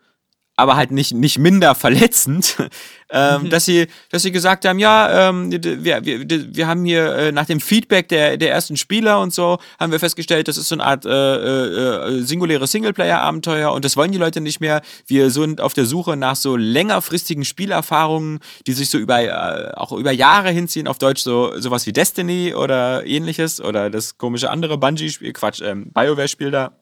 [0.61, 2.56] aber halt nicht, nicht minder verletzend,
[3.11, 7.32] ähm, dass, sie, dass sie gesagt haben, ja, ähm, wir, wir, wir haben hier äh,
[7.32, 10.76] nach dem Feedback der, der ersten Spieler und so, haben wir festgestellt, das ist so
[10.76, 14.82] eine Art äh, äh, äh, singuläres Singleplayer-Abenteuer und das wollen die Leute nicht mehr.
[15.06, 19.92] Wir sind auf der Suche nach so längerfristigen Spielerfahrungen, die sich so über, äh, auch
[19.92, 24.78] über Jahre hinziehen, auf Deutsch so sowas wie Destiny oder ähnliches oder das komische andere
[24.78, 26.72] Bungie-Spiel, Quatsch, ähm, BioWare-Spiel da,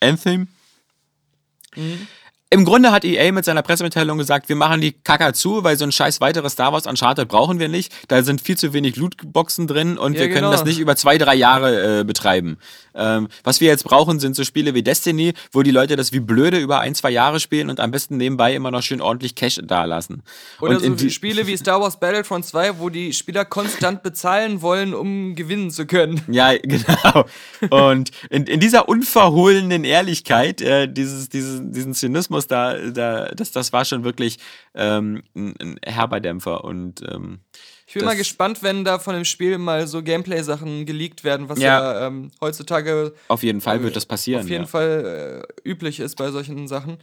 [0.00, 0.48] Anthem.
[2.52, 5.84] Im Grunde hat EA mit seiner Pressemitteilung gesagt, wir machen die Kacker zu, weil so
[5.84, 7.92] ein scheiß weiteres Star Wars Uncharted brauchen wir nicht.
[8.08, 10.50] Da sind viel zu wenig Lootboxen drin und Ja, wir können genau.
[10.50, 12.58] das nicht über zwei, drei Jahre äh, betreiben.
[12.92, 16.18] Ähm, was wir jetzt brauchen, sind so Spiele wie Destiny, wo die Leute das wie
[16.18, 19.60] blöde über ein, zwei Jahre spielen und am besten nebenbei immer noch schön ordentlich Cash
[19.62, 20.24] dalassen.
[20.60, 24.02] Oder und in so die- Spiele wie Star Wars Battlefront 2, wo die Spieler konstant
[24.02, 26.20] bezahlen wollen, um gewinnen zu können.
[26.28, 27.26] Ja, genau.
[27.70, 33.72] Und in, in dieser unverhohlenen Ehrlichkeit, äh, dieses, dieses, diesen Zynismus da, da das, das
[33.72, 34.38] war schon wirklich
[34.74, 36.64] ähm, ein, ein herber Dämpfer.
[36.64, 37.40] Und ähm,
[37.86, 41.58] Ich bin mal gespannt, wenn da von dem Spiel mal so Gameplay-Sachen geleakt werden, was
[41.58, 41.80] Ja.
[42.00, 44.42] ja, ähm, heutzutage auf jeden Fall wird das passieren.
[44.42, 44.68] auf jeden ja.
[44.68, 46.98] Fall äh, üblich ist bei solchen Sachen.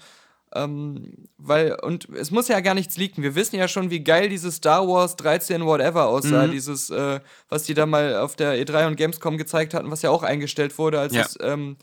[0.55, 3.21] Ähm, weil, und es muss ja gar nichts leaken.
[3.21, 6.47] Wir wissen ja schon, wie geil dieses Star Wars 13 Whatever aussah.
[6.47, 6.51] Mhm.
[6.51, 7.19] Dieses, äh,
[7.49, 10.77] was die da mal auf der E3 und Gamescom gezeigt hatten, was ja auch eingestellt
[10.77, 11.23] wurde, als Ja.
[11.23, 11.75] es ähm,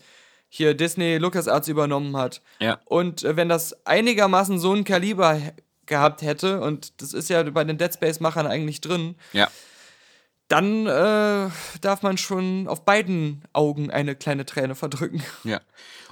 [0.55, 2.41] hier Disney LucasArts übernommen hat.
[2.59, 2.79] Ja.
[2.85, 5.39] Und äh, wenn das einigermaßen so ein Kaliber
[5.85, 9.49] gehabt hätte, und das ist ja bei den Dead Space-Machern eigentlich drin, Ja.
[10.47, 11.49] dann äh,
[11.81, 15.23] darf man schon auf beiden Augen eine kleine Träne verdrücken.
[15.43, 15.59] Ja.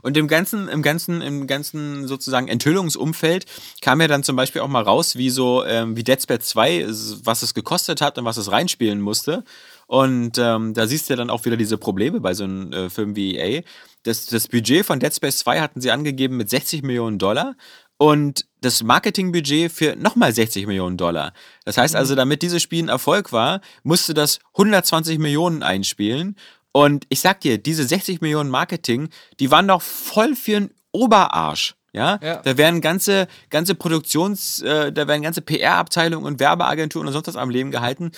[0.02, 3.46] Und im ganzen, im ganzen, im ganzen sozusagen Enthüllungsumfeld
[3.82, 6.80] kam ja dann zum Beispiel auch mal raus, wie so, ähm, wie Dead Space 2,
[6.82, 9.46] es- was es gekostet hat und was es reinspielen musste.
[9.88, 12.90] Und ähm, da siehst du ja dann auch wieder diese Probleme bei so einem äh,
[12.90, 13.62] Film wie EA.
[14.04, 17.56] Das, das Budget von Dead Space 2 hatten sie angegeben mit 60 Millionen Dollar
[17.98, 21.34] und das Marketingbudget für nochmal 60 Millionen Dollar.
[21.66, 26.36] Das heißt also, damit dieses Spiel ein Erfolg war, musste das 120 Millionen einspielen.
[26.72, 31.76] Und ich sag dir, diese 60 Millionen Marketing, die waren doch voll für einen Oberarsch.
[31.96, 32.42] Ja, Ja.
[32.42, 37.36] da werden ganze, ganze Produktions, äh, da werden ganze PR-Abteilungen und Werbeagenturen und sonst was
[37.36, 38.12] am Leben gehalten.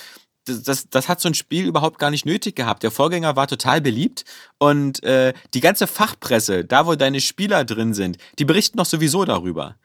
[0.46, 2.82] Das, das, das hat so ein Spiel überhaupt gar nicht nötig gehabt.
[2.82, 4.24] Der Vorgänger war total beliebt
[4.58, 9.24] und äh, die ganze Fachpresse, da wo deine Spieler drin sind, die berichten doch sowieso
[9.24, 9.76] darüber.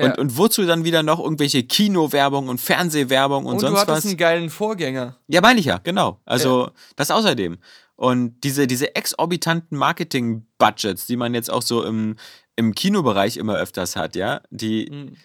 [0.00, 0.14] Und, Ja.
[0.18, 4.06] und wozu dann wieder noch irgendwelche Kinowerbung und Fernsehwerbung und, Und, sonst du hattest was?
[4.06, 5.16] einen geilen Vorgänger.
[5.26, 6.20] Ja, meine ich ja, genau.
[6.24, 7.58] Also das außerdem.
[7.96, 12.14] Und diese, diese exorbitanten Marketing-Budgets, die man jetzt auch so im,
[12.54, 15.16] im Kinobereich immer öfters hat, ja, die, Mhm.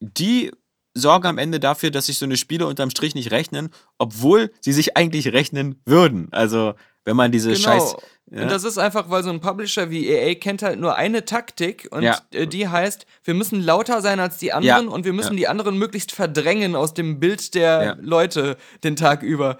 [0.00, 0.52] die
[0.96, 4.72] sorgen am Ende dafür, dass sich so eine Spiele unterm Strich nicht rechnen, obwohl sie
[4.72, 6.28] sich eigentlich rechnen würden.
[6.32, 6.74] Also,
[7.04, 7.94] wenn man diese Scheiß.
[8.32, 11.24] Ja, Und das ist einfach, weil so ein Publisher wie EA kennt halt nur eine
[11.24, 12.18] Taktik und Ja.
[12.32, 14.92] äh, die heißt, wir müssen lauter sein als die anderen Ja.
[14.92, 17.96] und wir müssen die anderen möglichst verdrängen aus dem Bild der.
[18.00, 19.58] Leute den Tag über.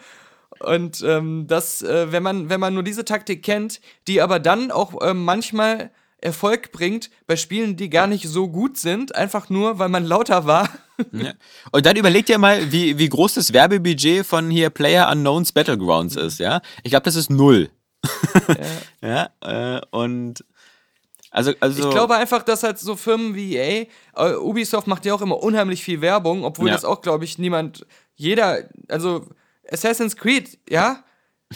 [0.58, 4.70] Und ähm, das, äh, wenn man, wenn man nur diese Taktik kennt, die aber dann
[4.72, 9.78] auch ähm, manchmal Erfolg bringt bei Spielen, die gar nicht so gut sind, einfach nur,
[9.78, 10.68] weil man lauter war.
[11.12, 11.32] Ja.
[11.72, 16.16] Und dann überleg dir mal, wie, wie groß das Werbebudget von hier Player Unknowns Battlegrounds
[16.16, 16.60] ist, ja?
[16.82, 17.68] Ich glaube, das ist null.
[19.02, 20.44] ja, äh, und
[21.30, 23.86] also, also Ich glaube einfach, dass halt so Firmen wie EA,
[24.16, 26.74] äh, Ubisoft macht ja auch immer unheimlich viel Werbung, obwohl Ja.
[26.74, 27.84] das auch, glaube ich, niemand,
[28.14, 29.26] jeder, also
[29.70, 31.02] Assassin's Creed, ja,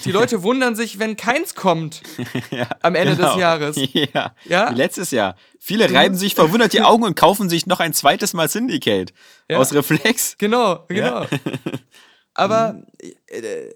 [0.04, 2.02] die Leute wundern sich, wenn keins kommt
[2.50, 3.32] ja, am Ende genau.
[3.32, 3.76] des Jahres.
[3.92, 4.70] Ja, Ja?
[4.70, 5.36] letztes Jahr.
[5.58, 9.12] Viele reiben sich verwundert die Augen und kaufen sich noch ein zweites Mal Syndicate.
[9.48, 9.58] Ja.
[9.58, 10.36] Aus Reflex.
[10.38, 11.26] Genau, genau.
[12.34, 12.82] Aber
[13.26, 13.70] äh,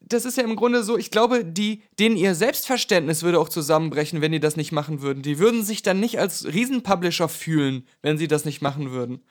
[0.00, 4.20] das ist ja im Grunde so, ich glaube, die, denen ihr Selbstverständnis würde auch zusammenbrechen,
[4.20, 5.22] wenn die das nicht machen würden.
[5.22, 9.24] Die würden sich dann nicht als Riesenpublisher fühlen, wenn sie das nicht machen würden.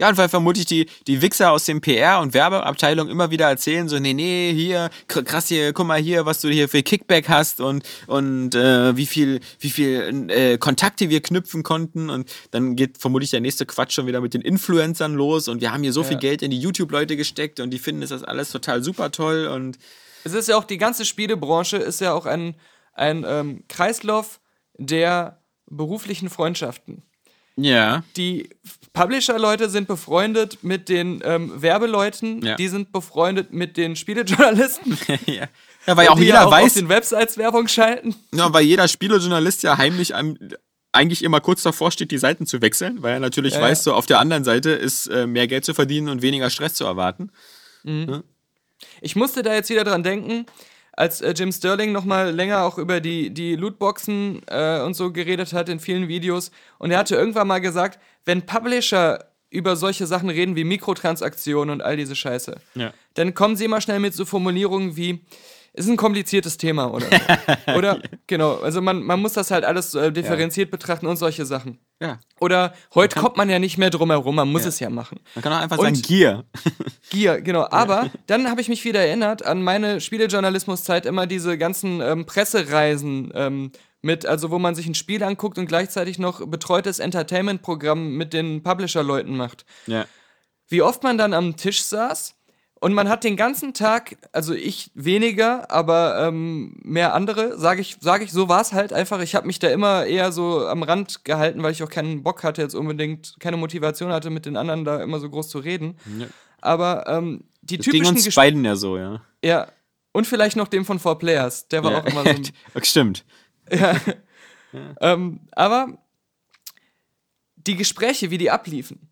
[0.00, 3.86] Ja, und weil vermutlich die, die Wichser aus dem PR- und Werbeabteilung immer wieder erzählen,
[3.86, 7.28] so, nee, nee, hier, kr- krass hier, guck mal hier, was du hier für Kickback
[7.28, 12.08] hast und, und äh, wie viel, wie viel äh, Kontakte wir knüpfen konnten.
[12.08, 15.70] Und dann geht vermutlich der nächste Quatsch schon wieder mit den Influencern los und wir
[15.70, 18.82] haben hier so viel Geld in die YouTube-Leute gesteckt und die finden das alles total
[18.82, 19.78] super toll und
[20.24, 22.56] Es ist ja auch, die ganze Spielebranche ist ja auch ein,
[22.94, 24.40] ein ähm, Kreislauf
[24.78, 27.02] der beruflichen Freundschaften.
[27.56, 28.02] Ja.
[28.16, 28.48] Die
[28.92, 32.56] Publisher-Leute sind befreundet mit den ähm, Werbeleuten, Ja.
[32.56, 35.46] die sind befreundet mit den Spielejournalisten, ja.
[35.86, 38.14] Ja, weil auch die jeder auch auf weiß, den Websites Werbung schalten.
[38.34, 40.36] Ja, weil jeder Spielejournalist ja heimlich am,
[40.92, 43.82] eigentlich immer kurz davor steht, die Seiten zu wechseln, weil er natürlich Ja, weiß, ja.
[43.84, 46.84] so auf der anderen Seite ist äh, mehr Geld zu verdienen und weniger Stress zu
[46.84, 47.30] erwarten.
[49.00, 50.46] Ich musste da jetzt wieder dran denken,
[50.92, 55.52] als äh, Jim Sterling nochmal länger auch über die, die Lootboxen äh, und so geredet
[55.52, 56.50] hat in vielen Videos.
[56.78, 61.82] Und er hatte irgendwann mal gesagt, wenn Publisher über solche Sachen reden wie Mikrotransaktionen und
[61.82, 62.92] all diese Scheiße, Ja.
[63.14, 65.24] dann kommen sie immer schnell mit so Formulierungen wie,
[65.84, 67.06] ist ein kompliziertes Thema oder.
[67.76, 71.78] Oder, genau, also man, man muss das halt alles äh, differenziert betrachten und solche Sachen.
[72.00, 72.18] Ja.
[72.40, 75.20] Oder heute kommt man ja nicht mehr drum herum, man muss es ja machen.
[75.34, 76.44] Man kann auch einfach Und- sagen Gier.
[77.10, 77.66] Gier, genau.
[77.70, 83.30] Aber dann habe ich mich wieder erinnert an meine Spielejournalismuszeit, immer diese ganzen ähm, Pressereisen
[83.34, 83.72] ähm,
[84.02, 88.62] mit, also wo man sich ein Spiel anguckt und gleichzeitig noch betreutes Entertainment-Programm mit den
[88.62, 89.64] Publisher-Leuten macht.
[89.86, 90.06] Ja.
[90.68, 92.34] Wie oft man dann am Tisch saß
[92.80, 97.98] und man hat den ganzen Tag, also ich weniger, aber ähm, mehr andere, sage ich,
[98.00, 99.20] sage ich, so war es halt einfach.
[99.20, 102.42] Ich habe mich da immer eher so am Rand gehalten, weil ich auch keinen Bock
[102.42, 105.98] hatte, jetzt unbedingt keine Motivation hatte, mit den anderen da immer so groß zu reden.
[106.62, 108.50] Aber ähm, die Das ging typischen uns Gespräche.
[108.50, 109.20] beiden ja so, ja.
[109.44, 109.68] Ja.
[110.12, 111.68] Und vielleicht noch dem von Four Players.
[111.68, 112.00] Der war ja.
[112.00, 112.48] auch immer so ein
[112.82, 113.24] Stimmt.
[115.00, 115.98] Ähm, aber
[117.56, 119.09] die Gespräche, wie die abliefen.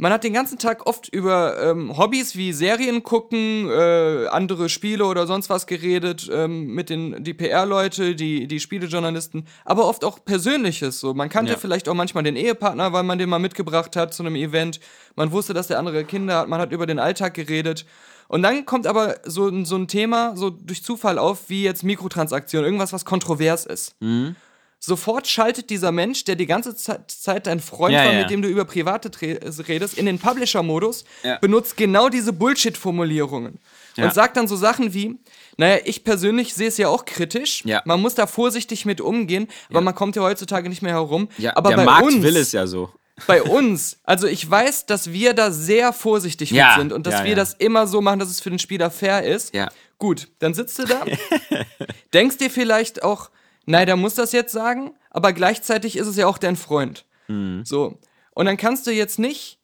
[0.00, 5.04] Man hat den ganzen Tag oft über ähm, Hobbys wie Serien gucken, äh, andere Spiele
[5.04, 10.24] oder sonst was geredet, ähm, mit den die PR-Leute, die, die Spielejournalisten, aber oft auch
[10.24, 11.00] Persönliches.
[11.00, 11.12] So.
[11.12, 11.58] Man kannte Ja.
[11.58, 14.80] vielleicht auch manchmal den Ehepartner, weil man den mal mitgebracht hat zu einem Event.
[15.16, 17.84] Man wusste, dass der andere Kinder hat, man hat über den Alltag geredet.
[18.26, 21.82] Und dann kommt aber so, ein- so ein Thema so durch Zufall auf, wie jetzt
[21.84, 23.96] Mikrotransaktionen, irgendwas, was kontrovers ist
[24.82, 28.18] sofort schaltet dieser Mensch, der die ganze Ze- Zeit dein Freund Ja, war, ja.
[28.20, 31.36] mit dem du über Private redest, in den Publisher-Modus, Ja.
[31.38, 33.58] benutzt genau diese Bullshit-Formulierungen.
[33.96, 34.04] Ja.
[34.04, 35.18] Und sagt dann so Sachen wie,
[35.58, 37.82] naja, ich persönlich sehe es ja auch kritisch, Ja.
[37.84, 41.28] man muss da vorsichtig mit umgehen, aber man kommt ja heutzutage nicht mehr herum.
[41.38, 42.90] Ja, aber der bei Markt uns, will es ja so.
[43.26, 47.16] bei uns, also ich weiß, dass wir da sehr vorsichtig Ja, mit sind und dass
[47.16, 47.36] ja, wir ja.
[47.36, 49.52] das immer so machen, dass es für den Spieler fair ist.
[49.54, 49.68] Ja.
[49.98, 51.02] Gut, dann sitzt du da,
[52.14, 53.28] denkst dir vielleicht auch,
[53.70, 57.04] nein, der muss das jetzt sagen, aber gleichzeitig ist es ja auch dein Freund.
[57.28, 57.64] Mhm.
[57.64, 57.98] So.
[58.32, 59.58] Und dann kannst du jetzt nicht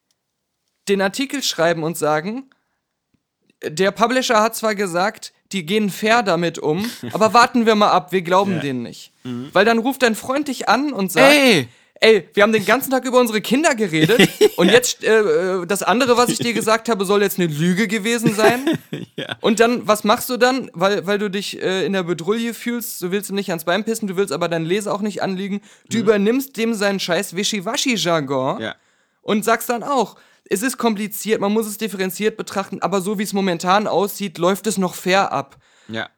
[0.89, 2.51] den Artikel schreiben und sagen,
[3.63, 8.13] der Publisher hat zwar gesagt, die gehen fair damit um, aber warten wir mal ab,
[8.13, 9.13] wir glauben denen nicht.
[9.53, 11.41] Weil dann ruft dein Freund dich an und sagt, Mhm.
[11.41, 11.69] Ey!
[12.01, 15.83] Ey, wir haben den ganzen Tag über unsere Kinder geredet und jetzt äh, äh, das
[15.83, 18.79] andere, was ich dir gesagt habe, soll jetzt eine Lüge gewesen sein.
[19.19, 19.35] Ja.
[19.41, 20.71] Und dann, was machst du dann?
[20.75, 23.83] Weil, weil du dich äh, in der Bedrulle fühlst, du willst ihm nicht ans Bein
[23.83, 25.63] pissen, du willst aber deinen Leser auch nicht anliegen.
[25.89, 28.63] Du übernimmst dem seinen scheiß Wischiwaschi-Jargon Mhm.
[28.63, 28.75] Ja.
[29.23, 30.17] und sagst dann auch,
[30.51, 34.67] es ist kompliziert, man muss es differenziert betrachten, aber so wie es momentan aussieht, läuft
[34.67, 35.57] es noch fair ab.
[35.89, 36.11] Ja.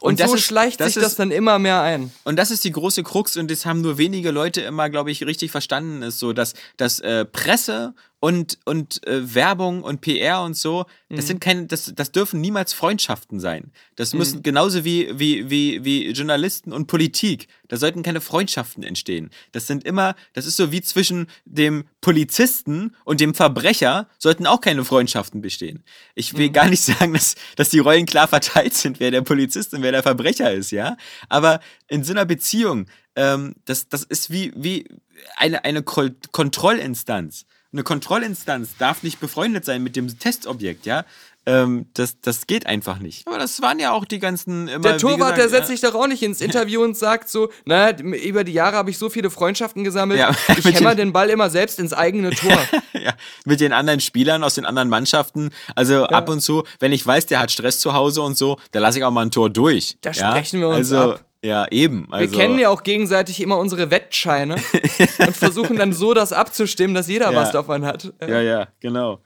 [0.00, 2.12] Und, das so ist- schleicht das sich das ist- dann immer mehr ein.
[2.24, 5.24] Und das ist die große Krux und das haben nur wenige Leute immer, glaube ich,
[5.26, 10.56] richtig verstanden, ist so, dass, dass äh, Presse und, und äh, Werbung und PR und
[10.56, 13.70] so, das sind keine, das, das dürfen niemals Freundschaften sein.
[13.94, 19.30] Das müssen genauso wie, wie, wie, wie Journalisten und Politik, da sollten keine Freundschaften entstehen.
[19.52, 24.60] Das sind immer, das ist so wie zwischen dem Polizisten und dem Verbrecher sollten auch
[24.60, 25.84] keine Freundschaften bestehen.
[26.14, 29.74] Ich will gar nicht sagen, dass, dass die Rollen klar verteilt sind, wer der Polizist
[29.74, 30.96] und wer der Verbrecher ist, ja.
[31.28, 34.88] Aber in so einer Beziehung, ähm, das, das ist wie, wie
[35.36, 37.46] eine, eine Kontrollinstanz.
[37.72, 41.04] Eine Kontrollinstanz darf nicht befreundet sein mit dem Testobjekt, ja.
[41.48, 43.26] Ähm, das, das geht einfach nicht.
[43.26, 44.82] Aber das waren ja auch die ganzen immer.
[44.82, 45.76] Der wie Torwart, gesagt, der setzt ja.
[45.76, 48.98] sich doch auch nicht ins Interview und sagt so, naja, über die Jahre habe ich
[48.98, 52.58] so viele Freundschaften gesammelt, Ja, ich hämmer den- den Ball immer selbst ins eigene Tor.
[52.92, 53.14] ja,
[53.46, 55.50] mit den anderen Spielern aus den anderen Mannschaften.
[55.74, 58.80] Also ab und zu, wenn ich weiß, der hat Stress zu Hause und so, da
[58.80, 59.96] lasse ich auch mal ein Tor durch.
[60.02, 60.32] Da ja?
[60.32, 61.24] sprechen wir uns also, ab.
[61.44, 62.08] Ja, eben.
[62.12, 64.54] Also, Wir kennen ja auch gegenseitig immer unsere Wettscheine
[65.18, 67.36] und versuchen dann so das abzustimmen, dass jeder Ja.
[67.40, 68.12] was davon hat.
[68.20, 69.22] Ja, ja, genau.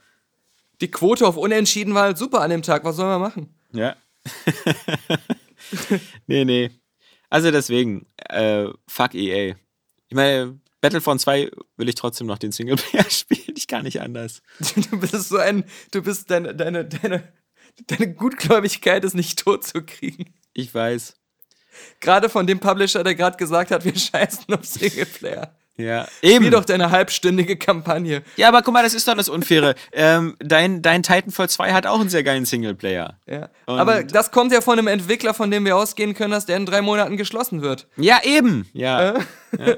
[0.81, 3.55] Die Quote auf Unentschieden war halt super an dem Tag, was sollen wir machen?
[3.73, 3.97] Ja.
[6.27, 6.71] nee, nee.
[7.31, 9.55] Also deswegen, äh, fuck EA.
[10.09, 13.55] Ich meine, Battlefront 2 will ich trotzdem noch den Singleplayer spielen.
[13.57, 14.43] Ich kann nicht anders.
[14.91, 17.33] Du bist so ein, du bist deine, deine, deine,
[17.87, 20.35] deine Gutgläubigkeit ist nicht tot zu kriegen.
[20.53, 21.15] Ich weiß.
[22.01, 25.55] Gerade von dem Publisher, der gerade gesagt hat, wir scheißen auf Singleplayer.
[25.79, 26.51] Ja, Spiel eben.
[26.51, 28.23] doch deine halbstündige Kampagne.
[28.37, 29.75] Ja, aber guck mal, das ist doch das Unfaire.
[29.93, 33.19] ähm, dein, dein Titanfall 2 hat auch einen sehr geilen Singleplayer.
[33.27, 33.49] Ja.
[33.65, 36.59] Und- Aber das kommt ja von einem Entwickler, von dem wir ausgehen können, dass der
[36.59, 37.89] in drei Monaten geschlossen wird.
[37.97, 38.69] Ja, eben.
[38.75, 39.15] Ja.
[39.15, 39.21] ja.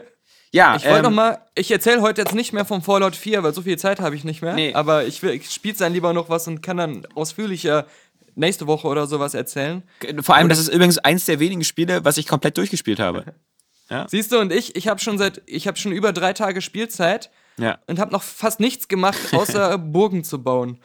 [0.51, 3.45] ja Ich wollte ähm, noch mal, ich erzähle heute jetzt nicht mehr vom Fallout 4,
[3.45, 4.55] weil so viel Zeit habe ich nicht mehr.
[4.55, 4.75] Nee.
[4.75, 7.87] Aber ich, will- ich spiele dann lieber noch was und kann dann ausführlicher
[8.35, 9.83] nächste Woche oder sowas erzählen.
[10.21, 13.25] Vor allem, das ist übrigens eins der wenigen Spiele, was ich komplett durchgespielt habe.
[14.09, 17.31] Siehst du, und ich, ich habe schon seit, ich habe schon über drei Tage Spielzeit
[17.59, 17.79] Ja.
[17.87, 20.79] und habe noch fast nichts gemacht, außer Burgen zu bauen.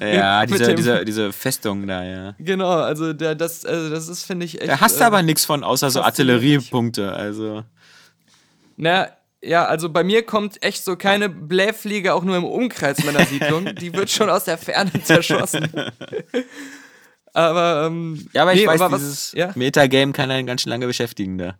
[0.00, 2.34] Ja, diese, diese, diese Festung da, ja.
[2.38, 4.70] Genau, also der, das, also das ist, finde ich, echt.
[4.70, 6.00] Da hast du äh, aber nichts von, außer so.
[6.00, 7.12] Artilleriepunkte.
[7.12, 7.64] Also.
[8.76, 9.08] Na,
[9.42, 13.74] ja, also bei mir kommt echt so keine Blähfliege auch nur im Umkreis meiner Siedlung.
[13.80, 15.68] Die wird schon aus der Ferne zerschossen.
[17.32, 19.52] aber, ähm, Ja, aber ich nee, weiß, aber was- dieses ja?
[19.54, 21.56] Metagame kann einen ganz schön lange beschäftigen da.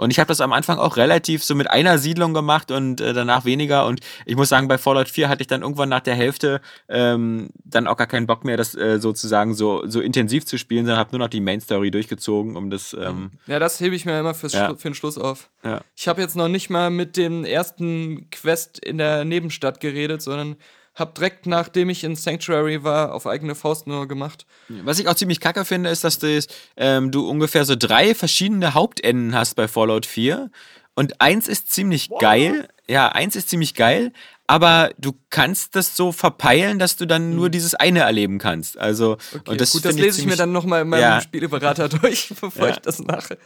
[0.00, 3.12] Und ich habe das am Anfang auch relativ so mit einer Siedlung gemacht und äh,
[3.12, 3.84] danach weniger.
[3.84, 7.50] Und ich muss sagen, bei Fallout 4 hatte ich dann irgendwann nach der Hälfte ähm,
[7.64, 10.98] dann auch gar keinen Bock mehr, das äh, sozusagen so, so intensiv zu spielen, sondern
[10.98, 12.96] habe nur noch die Main Story durchgezogen, um das.
[12.98, 14.74] Ähm, Ja, das hebe ich mir immer fürs Ja.
[14.74, 15.50] Für den Schluss auf.
[15.64, 15.82] ja.
[15.94, 20.56] Ich habe jetzt noch nicht mal mit dem ersten Quest in der Nebenstadt geredet, sondern
[20.94, 24.44] habe direkt nachdem ich in Sanctuary war, auf eigene Faust nur gemacht.
[24.68, 28.74] Was ich auch ziemlich kacke finde, ist, dass das, ähm, du ungefähr so drei verschiedene
[28.74, 30.50] Hauptenden hast bei Fallout 4.
[30.94, 32.68] Und eins ist ziemlich geil.
[32.88, 34.12] Ja, eins ist ziemlich geil.
[34.48, 38.76] Aber du kannst das so verpeilen, dass du dann nur dieses eine erleben kannst.
[38.76, 39.38] Also, Mhm.
[39.40, 41.20] Okay, und das, gut, das lese ich mir ziemlich- dann nochmal in meinem Ja.
[41.20, 42.72] Spieleberater durch, bevor Ja.
[42.74, 43.38] ich das mache.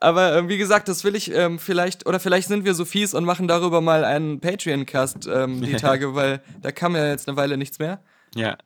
[0.00, 3.14] Aber ähm, wie gesagt, das will ich ähm, vielleicht, oder vielleicht sind wir so fies
[3.14, 7.36] und machen darüber mal einen Patreon-Cast ähm, die Tage, weil da kam ja jetzt eine
[7.36, 8.02] Weile nichts mehr.
[8.34, 8.58] Ja,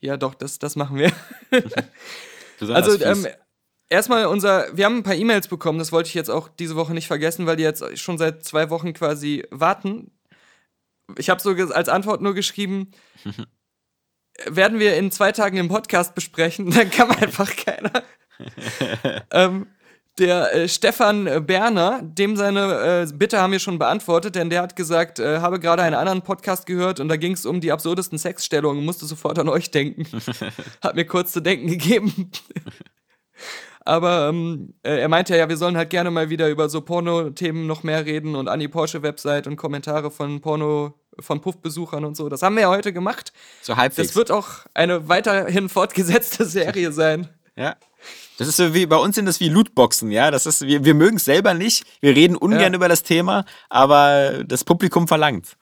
[0.00, 1.12] Ja, doch, das, das machen wir.
[2.70, 3.26] Also, ähm,
[3.90, 6.94] erstmal unser, wir haben ein paar E-Mails bekommen, das wollte ich jetzt auch diese Woche
[6.94, 10.10] nicht vergessen, weil die jetzt schon seit zwei Wochen quasi warten.
[11.18, 12.92] Ich habe so als Antwort nur geschrieben,
[14.46, 18.02] werden wir in zwei Tagen im Podcast besprechen, dann kann einfach keiner.
[19.32, 19.66] ähm,
[20.18, 24.62] der äh, Stefan äh, Berner, dem seine äh, Bitte haben wir schon beantwortet, denn der
[24.62, 27.72] hat gesagt, äh, habe gerade einen anderen Podcast gehört und da ging es um die
[27.72, 30.06] absurdesten Sexstellungen und musste sofort an euch denken.
[30.82, 32.30] hat mir kurz zu denken gegeben.
[33.86, 37.68] Aber ähm, äh, er meinte ja, wir sollen halt gerne mal wieder über so Porno-Themen
[37.68, 42.28] noch mehr reden und an die Porsche-Website und Kommentare von Porno, von Puff-Besuchern und so.
[42.28, 43.32] Das haben wir ja heute gemacht.
[43.62, 44.08] so halbwegs.
[44.08, 47.28] Das wird auch eine weiterhin fortgesetzte Serie sein.
[47.54, 47.76] Ja.
[48.38, 50.30] Das ist so wie, bei uns sind das wie Lootboxen, ja.
[50.30, 51.84] Das ist, wir, wir mögen es selber nicht.
[52.00, 52.76] Wir reden ungern Ja.
[52.76, 55.56] über das Thema, aber das Publikum verlangt.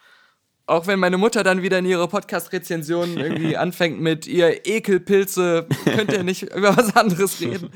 [0.66, 6.12] Auch wenn meine Mutter dann wieder in ihrer Podcast-Rezension irgendwie anfängt mit ihr Ekelpilze, könnt
[6.12, 7.70] ihr nicht über was anderes reden.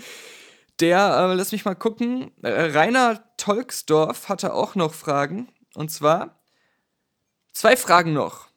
[0.81, 5.49] Der, äh, lass mich mal gucken, äh, Rainer Tolksdorf hatte auch noch Fragen.
[5.75, 6.41] Und zwar
[7.53, 8.49] zwei Fragen noch.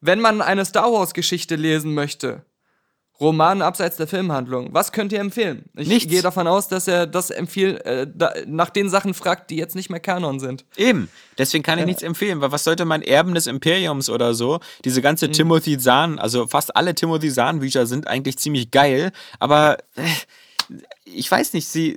[0.00, 2.44] Wenn man eine Star Wars-Geschichte lesen möchte,
[3.20, 5.66] Roman abseits der Filmhandlung, was könnt ihr empfehlen?
[5.76, 6.10] Ich Nichts.
[6.10, 9.74] gehe davon aus, dass er das empfiehlt, äh, da, nach den Sachen fragt, die jetzt
[9.74, 10.64] nicht mehr Kanon sind.
[10.76, 11.10] Eben.
[11.36, 14.60] Deswegen kann ich nichts empfehlen, weil was sollte man Erben des Imperiums oder so?
[14.84, 20.02] Diese ganze Timothy Zahn, also fast alle Timothy Zahn-Bücher sind eigentlich ziemlich geil, aber äh,
[21.04, 21.96] ich weiß nicht, sie,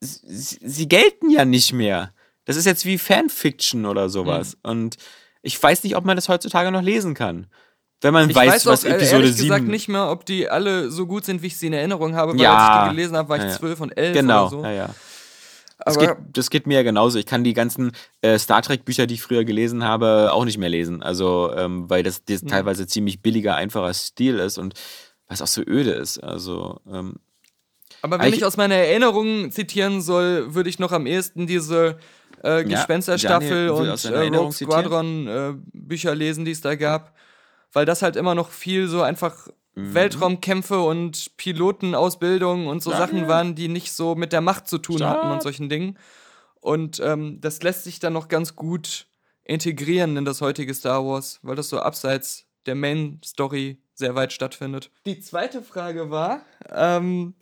[0.00, 2.12] sie, sie gelten ja nicht mehr.
[2.46, 4.56] Das ist jetzt wie Fanfiction oder sowas.
[4.62, 4.96] Und
[5.42, 7.46] ich weiß nicht, ob man das heutzutage noch lesen kann.
[8.04, 10.26] Wenn man Ich weiß, weiß, was auch äh, Episode ehrlich 7 gesagt nicht mehr, ob
[10.26, 12.54] die alle so gut sind, wie ich sie in Erinnerung habe, weil Ja.
[12.56, 13.56] als ich die gelesen habe, war ich Ja, ja.
[13.56, 14.62] zwölf und elf Genau, oder so.
[14.62, 14.90] ja, ja.
[15.84, 17.18] Das geht, das geht mir ja genauso.
[17.18, 17.92] Ich kann die ganzen
[18.22, 21.02] äh, Star Trek-Bücher, die ich früher gelesen habe, auch nicht mehr lesen.
[21.02, 24.74] Also, ähm, weil das, das teilweise ziemlich billiger, einfacher Stil ist und
[25.28, 26.18] was auch so öde ist.
[26.22, 27.16] Also, ähm,
[28.02, 31.96] Aber wenn Ich- ich aus meiner Erinnerung zitieren soll, würde ich noch am ehesten diese
[32.42, 37.14] äh, Gespensterstaffel will und äh, Rogue Squadron äh, Bücher lesen, die es da gab.
[37.74, 39.94] Weil das halt immer noch viel so einfach Mhm.
[39.94, 43.28] Weltraumkämpfe und Pilotenausbildung und so Ja, Sachen ja.
[43.28, 45.98] waren, die nicht so mit der Macht zu tun hatten und solchen Dingen.
[46.60, 49.06] Und ähm, das lässt sich dann noch ganz gut
[49.42, 54.32] integrieren in das heutige Star Wars, weil das so abseits der Main Story sehr weit
[54.32, 54.90] stattfindet.
[55.06, 57.34] Die zweite Frage war, ähm,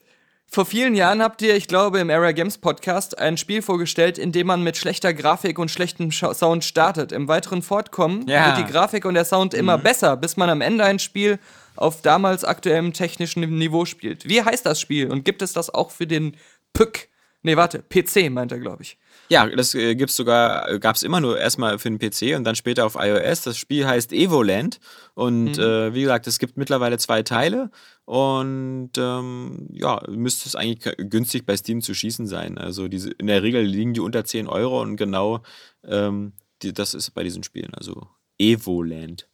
[0.55, 4.33] vor vielen Jahren habt ihr, ich glaube, im Area Games Podcast ein Spiel vorgestellt, in
[4.33, 7.11] dem man mit schlechter Grafik und schlechtem Scha- Sound startet.
[7.11, 8.49] Im weiteren Fortkommen Ja.
[8.57, 11.39] wird die Grafik und der Sound immer besser, bis man am Ende ein Spiel
[11.75, 14.29] auf damals aktuellem technischen Niveau spielt.
[14.29, 16.37] Wie heißt das Spiel und gibt es das auch für den
[16.75, 17.09] Pück
[17.45, 18.97] Nee, warte, PC meint er, glaube ich.
[19.33, 22.55] Ja, das äh, gibt's sogar, gab es immer nur erstmal für den PC und dann
[22.55, 23.41] später auf iOS.
[23.41, 24.79] Das Spiel heißt Evoland
[25.15, 27.71] und äh, wie gesagt, es gibt mittlerweile zwei Teile
[28.05, 32.59] und ähm, ja, müsste es eigentlich günstig bei Steam zu schießen sein.
[32.59, 35.41] Also diese, in der Regel liegen die unter 10 Euro und genau
[35.83, 39.31] ähm, die, das ist bei diesen Spielen, also Evoland.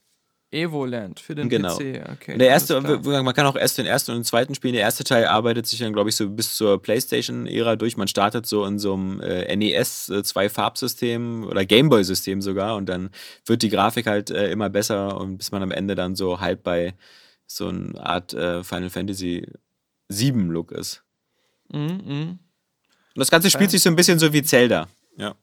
[0.50, 1.76] Evoland für den Genau.
[1.76, 2.02] PC.
[2.10, 4.72] Okay, Und der erste, man kann auch erst den ersten und den zweiten spielen.
[4.72, 7.98] Der erste Teil arbeitet sich dann, glaube ich, so bis zur PlayStation-Ära durch.
[7.98, 12.86] Man startet so in so einem äh, NES äh, zwei Farbsystem oder Gameboy-System sogar und
[12.86, 13.10] dann
[13.44, 16.62] wird die Grafik halt äh, immer besser und bis man am Ende dann so halb
[16.62, 16.94] bei
[17.46, 19.46] so einer Art äh, Final Fantasy
[20.08, 21.02] 7 Look ist.
[21.70, 22.28] Mhm, mhm.
[22.30, 24.88] Und das Ganze spielt sich so ein bisschen so wie Zelda.
[25.18, 25.34] Ja.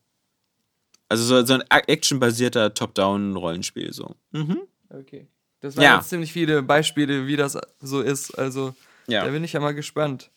[1.10, 4.16] Also so, so ein actionbasierter Top-Down-Rollenspiel so.
[4.32, 4.62] Mhm.
[4.90, 5.28] Okay.
[5.62, 5.96] Das waren Ja.
[5.98, 8.38] jetzt ziemlich viele Beispiele, wie das so ist.
[8.38, 8.74] Also,
[9.08, 9.24] Ja.
[9.26, 10.30] da bin ich ja mal gespannt.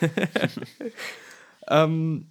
[1.68, 2.28] ähm,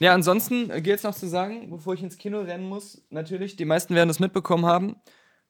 [0.00, 3.64] ja, ansonsten gilt es noch zu sagen, bevor ich ins Kino rennen muss, natürlich, die
[3.64, 4.96] meisten werden das mitbekommen haben.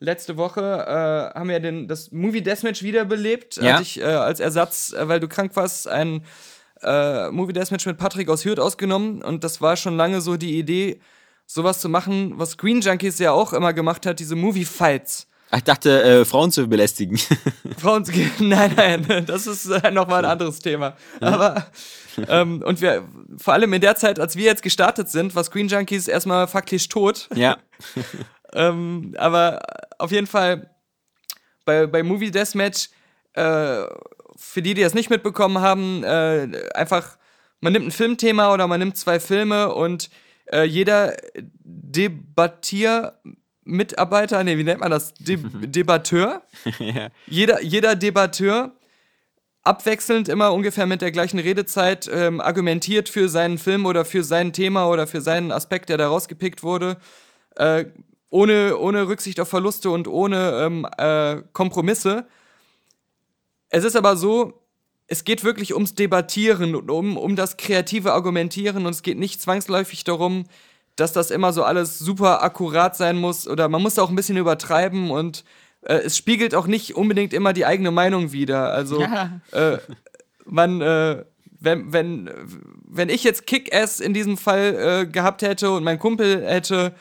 [0.01, 3.75] Letzte Woche äh, haben wir den, das Movie Deathmatch wiederbelebt, Ja.
[3.75, 6.25] hatte ich äh, als Ersatz, äh, weil du krank warst, ein
[6.83, 9.23] äh, Movie Deathmatch mit Patrick aus Hürth ausgenommen.
[9.23, 11.01] Und das war schon lange so die Idee,
[11.47, 15.27] sowas zu machen, was Green Junkies ja auch immer gemacht hat, diese Movie Fights.
[15.57, 17.19] Ich dachte, äh, Frauen zu belästigen.
[17.79, 18.05] Frauen,
[18.39, 20.97] nein, nein, das ist äh, nochmal ein anderes Thema.
[21.21, 21.67] Aber,
[22.29, 25.69] ähm, und wir, vor allem in der Zeit, als wir jetzt gestartet sind, war Screen
[25.69, 27.29] Junkies erstmal faktisch tot.
[27.35, 27.59] ja.
[28.53, 29.61] ähm, aber
[29.99, 30.71] auf jeden Fall
[31.65, 32.91] bei, bei Movie Deathmatch,
[33.35, 33.85] äh,
[34.37, 37.17] für die, die das nicht mitbekommen haben, äh, einfach,
[37.61, 40.11] man nimmt ein Filmthema oder man nimmt zwei Filme und
[40.53, 41.17] äh, jeder
[43.65, 45.15] Debattiermitarbeiter, nee, wie nennt man das?
[45.15, 46.43] De Debatteur?
[46.79, 47.09] ja.
[47.27, 48.73] jeder, jeder Debatteur
[49.63, 54.53] abwechselnd immer ungefähr mit der gleichen Redezeit ähm, argumentiert für seinen Film oder für sein
[54.53, 56.99] Thema oder für seinen Aspekt, der da rausgepickt wurde,
[57.57, 57.87] äh,
[58.29, 62.27] ohne, ohne Rücksicht auf Verluste und ohne ähm, äh, Kompromisse.
[63.71, 64.61] Es ist aber so,
[65.07, 69.41] es geht wirklich ums Debattieren und um, um das kreative Argumentieren und es geht nicht
[69.41, 70.45] zwangsläufig darum,
[70.97, 74.17] dass das immer so alles super akkurat sein muss oder man muss da auch ein
[74.17, 75.45] bisschen übertreiben und
[75.83, 78.73] äh, es spiegelt auch nicht unbedingt immer die eigene Meinung wider.
[78.73, 79.03] Also
[79.53, 79.79] äh,
[80.45, 81.25] man, äh,
[81.61, 82.31] wenn, wenn,
[82.87, 86.95] wenn ich jetzt Kick-Ass in diesem Fall äh, gehabt hätte und mein Kumpel hätte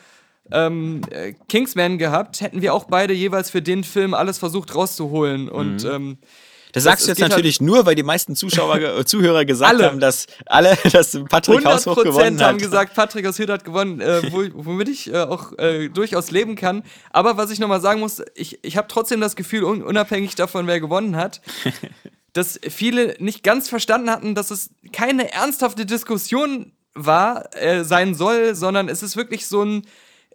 [0.50, 5.48] ähm, äh, Kingsman gehabt, hätten wir auch beide jeweils für den Film alles versucht rauszuholen.
[5.48, 6.18] Und ähm,
[6.74, 9.86] Das sagst du jetzt halt- natürlich nur, weil die meisten Zuschauer, äh, Zuhörer gesagt Alle.
[9.86, 12.58] haben, dass alle, dass Patrick Haushoch gewonnen 100% haben hat.
[12.58, 16.56] gesagt, Patrick aus Hütt hat gewonnen, äh, wo, womit ich äh, auch äh, durchaus leben
[16.56, 16.82] kann.
[17.10, 20.66] Aber was ich nochmal sagen muss, ich, ich habe trotzdem das Gefühl, un unabhängig davon,
[20.66, 21.40] wer gewonnen hat,
[22.32, 28.54] dass viele nicht ganz verstanden hatten, dass es keine ernsthafte Diskussion war, äh, sein soll,
[28.54, 29.82] sondern es ist wirklich so ein,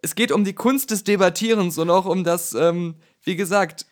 [0.02, 3.86] es geht um die Kunst des Debattierens und auch um das, ähm, wie gesagt,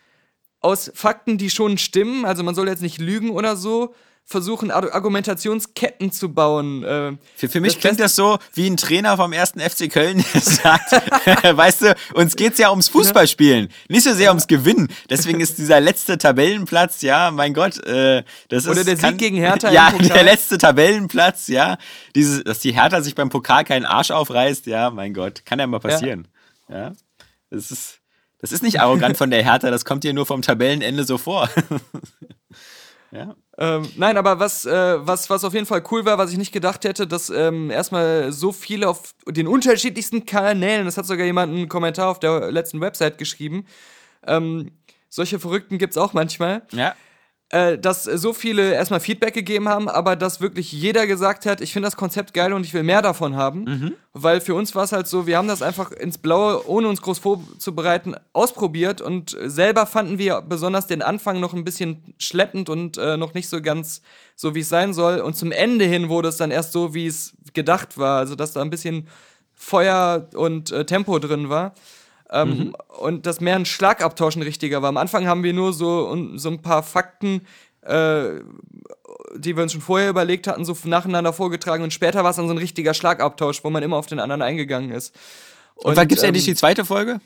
[0.67, 3.93] aus Fakten, die schon stimmen, also man soll jetzt nicht lügen oder so,
[4.29, 6.83] versuchen, Ar Argumentationsketten zu bauen.
[6.83, 10.23] Äh, Für, für mich Das klingt das so wie ein Trainer vom ersten FC Köln,
[10.33, 10.91] der sagt,
[11.57, 14.89] weißt du, uns geht's ja ums Fußballspielen, nicht so sehr ums Gewinnen.
[15.09, 19.37] Deswegen ist dieser letzte Tabellenplatz, ja, mein Gott, äh, das ist Oder der Sieg gegen
[19.37, 20.07] Hertha im Ja, Pokal.
[20.09, 21.77] der letzte Tabellenplatz, ja,
[22.13, 25.67] dieses, dass die Hertha sich beim Pokal keinen Arsch aufreißt, ja, mein Gott, kann ja
[25.67, 26.27] mal passieren.
[26.67, 26.91] Ja,
[27.49, 27.96] das ist
[28.39, 31.49] das ist nicht arrogant von der Hertha, das kommt dir nur vom Tabellenende so vor.
[33.11, 33.35] ja.
[33.57, 36.51] Ähm, nein, aber was, äh, was, was auf jeden Fall cool war, was ich nicht
[36.51, 41.53] gedacht hätte, dass ähm, erstmal so viele auf den unterschiedlichsten Kanälen, das hat sogar jemand
[41.53, 43.65] einen Kommentar auf der letzten Website geschrieben,
[44.27, 44.71] ähm,
[45.09, 46.95] solche Verrückten gibt's auch manchmal, Ja.
[47.49, 51.71] Äh, dass so viele erstmal Feedback gegeben haben, aber dass wirklich jeder gesagt hat, ich
[51.71, 53.65] finde das Konzept geil und ich will mehr davon haben.
[54.13, 57.01] Weil für uns war es halt so, wir haben das einfach ins Blaue, ohne uns
[57.01, 62.97] groß vorzubereiten, ausprobiert und selber fanden wir besonders den Anfang noch ein bisschen schleppend und
[62.97, 64.01] äh, noch nicht so ganz
[64.35, 65.19] so, wie es sein soll.
[65.19, 68.19] Und zum Ende hin wurde es dann erst so, wie es gedacht war.
[68.19, 69.07] Also, dass da ein bisschen
[69.55, 71.73] Feuer und äh, Tempo drin war.
[72.29, 74.89] Ähm, Und dass mehr ein Schlagabtauschen richtiger war.
[74.89, 77.41] Am Anfang haben wir nur so, un- so ein paar Fakten,
[77.81, 78.41] äh,
[79.35, 81.83] die wir uns schon vorher überlegt hatten, so nacheinander vorgetragen.
[81.83, 84.41] Und später war es dann so ein richtiger Schlagabtausch, wo man immer auf den anderen
[84.41, 85.15] eingegangen ist.
[85.75, 87.19] Und, wann gibt's ähm, endlich die zweite Folge?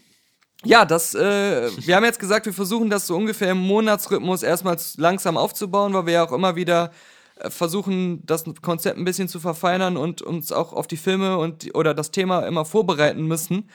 [0.64, 4.78] ja, das, äh, wir haben jetzt gesagt, wir versuchen das so ungefähr im Monatsrhythmus erstmal
[4.98, 6.92] langsam aufzubauen, weil wir ja auch immer wieder
[7.40, 11.74] äh, versuchen, das Konzept ein bisschen zu verfeinern und uns auch auf die Filme und
[11.74, 13.70] oder das Thema immer vorbereiten müssen.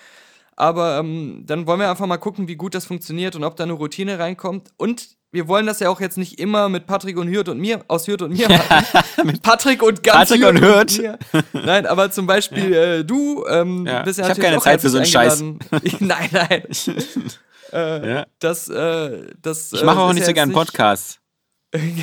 [0.56, 3.64] Aber ähm, dann wollen wir einfach mal gucken, wie gut das funktioniert und ob da
[3.64, 4.70] eine Routine reinkommt.
[4.78, 7.84] Und wir wollen das ja auch jetzt nicht immer mit Patrick und Hürth und mir,
[7.88, 8.86] aus Hürth und mir machen.
[9.24, 10.98] mit Patrick und ganz Patrick und Hürth.
[10.98, 11.18] mir.
[11.52, 14.02] Nein, aber zum Beispiel äh, du ähm, Ja.
[14.02, 15.58] bist ja Ich natürlich keine auch Zeit für so einen eingeladen.
[16.00, 16.62] nein, nein.
[17.72, 18.26] äh, Ja.
[18.38, 21.18] Das, äh, das, Ich mache äh, auch nicht ja so gern Podcasts.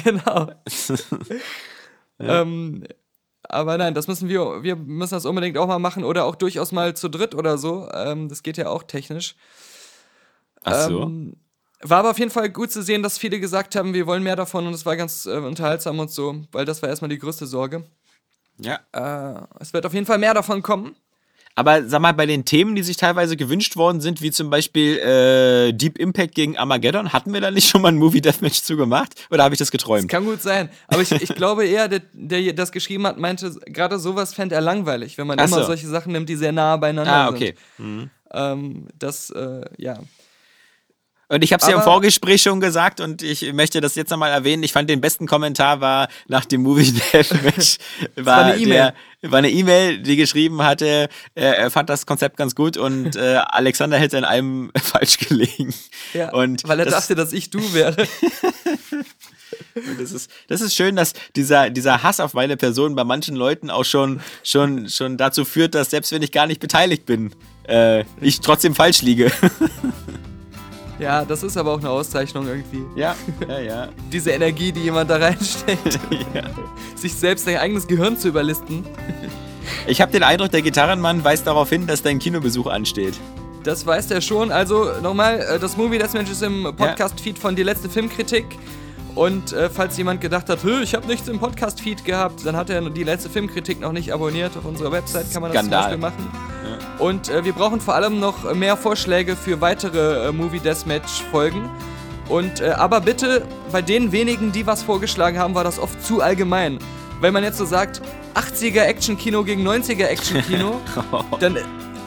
[0.04, 0.52] genau.
[2.20, 2.84] ähm,
[3.54, 6.72] aber nein, das müssen wir, wir müssen das unbedingt auch mal machen oder auch durchaus
[6.72, 7.90] mal zu dritt oder so.
[7.94, 9.36] Ähm, das geht ja auch technisch.
[10.64, 11.04] Ach so.
[11.04, 11.38] Ähm,
[11.82, 14.36] war aber auf jeden Fall gut zu sehen, dass viele gesagt haben, wir wollen mehr
[14.38, 17.46] davon und es war ganz äh, unterhaltsam und so, weil das war erstmal die größte
[17.46, 17.84] Sorge.
[18.58, 18.80] ja.
[18.94, 20.96] Äh, es wird auf jeden Fall mehr davon kommen.
[21.56, 24.98] Aber sag mal, bei den Themen, die sich teilweise gewünscht worden sind, wie zum Beispiel
[24.98, 28.76] äh, Deep Impact gegen Armageddon, hatten wir da nicht schon mal ein Movie Deathmatch zu
[28.76, 29.14] gemacht?
[29.30, 30.10] Oder habe ich das Das geträumt?
[30.10, 30.70] kann gut sein.
[30.88, 34.62] Aber ich, ich glaube eher, der, der das geschrieben hat, meinte, gerade sowas fände er
[34.62, 35.66] langweilig, wenn man Ach immer so.
[35.66, 37.36] solche Sachen nimmt, die sehr nah beieinander Ah, sind.
[37.36, 37.56] okay.
[38.34, 40.00] Ähm, das, äh, ja.
[41.34, 44.30] Und ich habe es ja im Vorgespräch schon gesagt und ich möchte das jetzt nochmal
[44.30, 44.62] erwähnen.
[44.62, 47.80] Ich fand den besten Kommentar war nach dem Movie Deathmatch
[48.18, 48.94] war, war eine E-Mail.
[49.24, 53.40] war eine E-Mail, die geschrieben hatte, er, er fand das Konzept ganz gut und äh,
[53.48, 55.74] Alexander hätte in allem falsch gelegen.
[56.14, 57.96] ja und weil er das, dachte, dass ich du wäre.
[59.98, 63.72] das ist das ist schön, dass dieser dieser Hass auf meine Person bei manchen Leuten
[63.72, 67.34] auch schon schon schon dazu führt, dass selbst wenn ich gar nicht beteiligt bin,
[67.68, 69.32] äh, ich trotzdem falsch liege.
[71.04, 72.86] Ja, das ist aber auch eine Auszeichnung irgendwie.
[72.96, 73.16] ja,
[73.48, 73.88] ja, ja.
[74.12, 76.00] Diese Energie, die jemand da reinsteckt,
[76.34, 76.44] ja.
[76.96, 78.86] sich selbst sein eigenes Gehirn zu überlisten.
[79.86, 83.16] Ich habe den Eindruck, der Gitarrenmann weist darauf hin, dass dein Kinobesuch ansteht.
[83.64, 84.52] Das weiß der schon.
[84.52, 88.46] Also nochmal, äh, das Movie Menschen ist im Podcast-Feed von Die letzte Filmkritik.
[89.16, 92.70] Und äh, falls jemand gedacht hat, "Hö, ich habe nichts im Podcast-Feed gehabt, dann hat
[92.70, 94.58] er die letzte Filmkritik noch nicht abonniert.
[94.58, 95.92] Auf unserer Website kann man das Skandal.
[95.92, 96.63] zum Beispiel machen.
[97.00, 101.70] Und äh, wir brauchen vor allem noch mehr Vorschläge für weitere äh, Movie Deathmatch-Folgen.
[102.30, 106.22] Und äh, aber bitte, bei den wenigen, die was vorgeschlagen haben, war das oft zu
[106.22, 106.80] allgemein.
[107.20, 108.02] Wenn man jetzt so sagt,
[108.36, 110.80] 80er Action-Kino gegen 90er Action-Kino,
[111.40, 111.58] dann,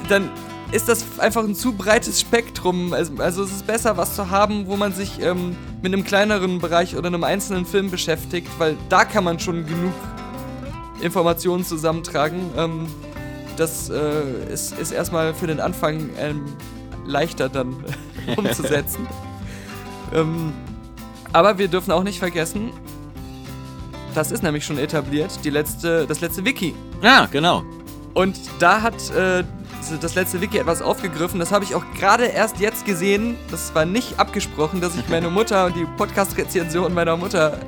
[0.09, 0.31] dann
[0.73, 2.93] ist das einfach ein zu breites Spektrum.
[2.93, 6.61] Also, also es ist besser, was zu haben, wo man sich ähm, mit einem kleineren
[6.61, 9.95] Bereich oder einem einzelnen Film beschäftigt, weil da kann man schon genug
[11.01, 12.51] Informationen zusammentragen.
[12.57, 12.87] Ähm,
[13.57, 16.45] das äh, ist, ist erstmal für den Anfang ähm,
[17.07, 17.77] leichter dann
[18.37, 19.07] umzusetzen.
[20.15, 20.53] ähm,
[21.33, 22.71] aber wir dürfen auch nicht vergessen,
[24.15, 26.75] das ist nämlich schon etabliert, die letzte, das letzte Wiki.
[27.03, 27.63] Ja, genau.
[28.15, 29.45] Und da hat äh,
[30.01, 31.39] das letzte Wiki etwas aufgegriffen.
[31.39, 33.37] Das habe ich auch gerade erst jetzt gesehen.
[33.51, 37.59] Das war nicht abgesprochen, dass ich meine Mutter und die Podcast-Rezension meiner Mutter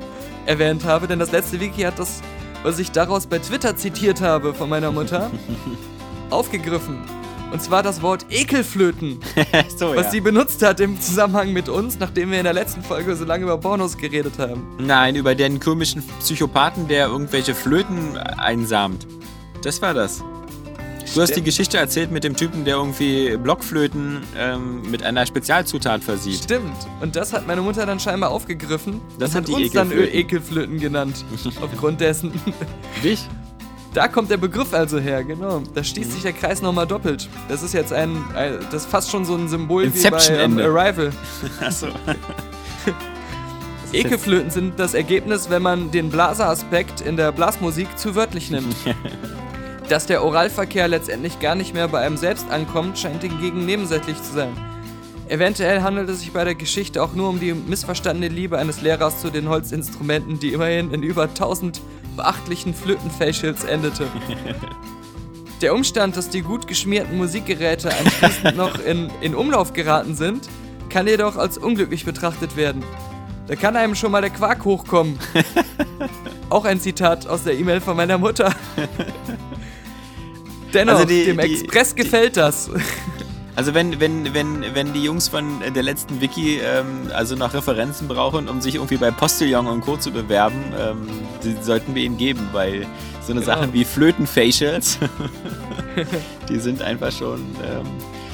[0.47, 1.07] erwähnt habe.
[1.07, 2.21] Denn das letzte Wiki hat das,
[2.63, 5.31] was ich daraus bei Twitter zitiert habe von meiner Mutter,
[6.29, 6.99] aufgegriffen.
[7.51, 9.19] Und zwar das Wort Ekelflöten,
[9.77, 10.11] so, was ja.
[10.11, 13.43] sie benutzt hat im Zusammenhang mit uns, nachdem wir in der letzten Folge so lange
[13.43, 14.67] über Pornos geredet haben.
[14.79, 19.07] Nein, über den komischen Psychopathen, der irgendwelche Flöten einsamt.
[19.63, 20.23] Das war das.
[21.15, 21.41] Du hast die.
[21.41, 26.43] Geschichte erzählt mit dem Typen, der irgendwie Blockflöten ähm, mit einer Spezialzutat versieht.
[26.43, 26.75] Stimmt.
[27.01, 29.01] Und das hat meine Mutter dann scheinbar aufgegriffen.
[29.17, 30.13] Das hat die uns dann Ekelflöten.
[30.15, 31.25] Ö- Ekelflöten genannt.
[31.61, 32.31] aufgrund dessen.
[33.03, 33.27] Dich?
[33.93, 35.63] Da kommt der Begriff also her, genau.
[35.73, 37.27] Da schließt sich der Kreis nochmal doppelt.
[37.47, 40.59] Das ist jetzt ein, ein das ist fast schon so ein Symbol wie bei ähm.
[40.59, 41.11] Arrival.
[41.59, 41.87] Achso.
[43.91, 48.75] Ekelflöten sind das Ergebnis, wenn man den Blaseraspekt in der Blasmusik zu wörtlich nimmt.
[49.89, 54.33] Dass der Oralverkehr letztendlich gar nicht mehr bei einem selbst ankommt, scheint hingegen nebensächlich zu
[54.33, 54.55] sein.
[55.27, 59.19] Eventuell handelt es sich bei der Geschichte auch nur um die missverstandene Liebe eines Lehrers
[59.19, 61.81] zu den Holzinstrumenten, die immerhin in über 1000
[62.15, 64.05] beachtlichen Flötenfacials endete.
[65.61, 70.47] Der Umstand, dass die gut geschmierten Musikgeräte anschließend noch in, in Umlauf geraten sind,
[70.89, 72.81] kann jedoch als unglücklich betrachtet werden.
[73.47, 75.19] Da kann einem schon mal der Quark hochkommen.
[76.49, 78.55] Auch ein Zitat aus der E-Mail von meiner Mutter.
[80.73, 82.69] Dennoch, Also die- dem die- Express gefällt das.
[83.55, 85.43] Also wenn, wenn, wenn, wenn die Jungs von
[85.75, 89.97] der letzten Wiki ähm, also noch Referenzen brauchen, um sich irgendwie bei Postillon und Co.
[89.97, 91.07] zu bewerben, ähm,
[91.43, 92.85] die sollten wir ihnen geben, weil
[93.21, 93.53] so eine Genau.
[93.53, 94.99] Sachen wie Flötenfacials,
[96.49, 97.85] die sind einfach schon ähm,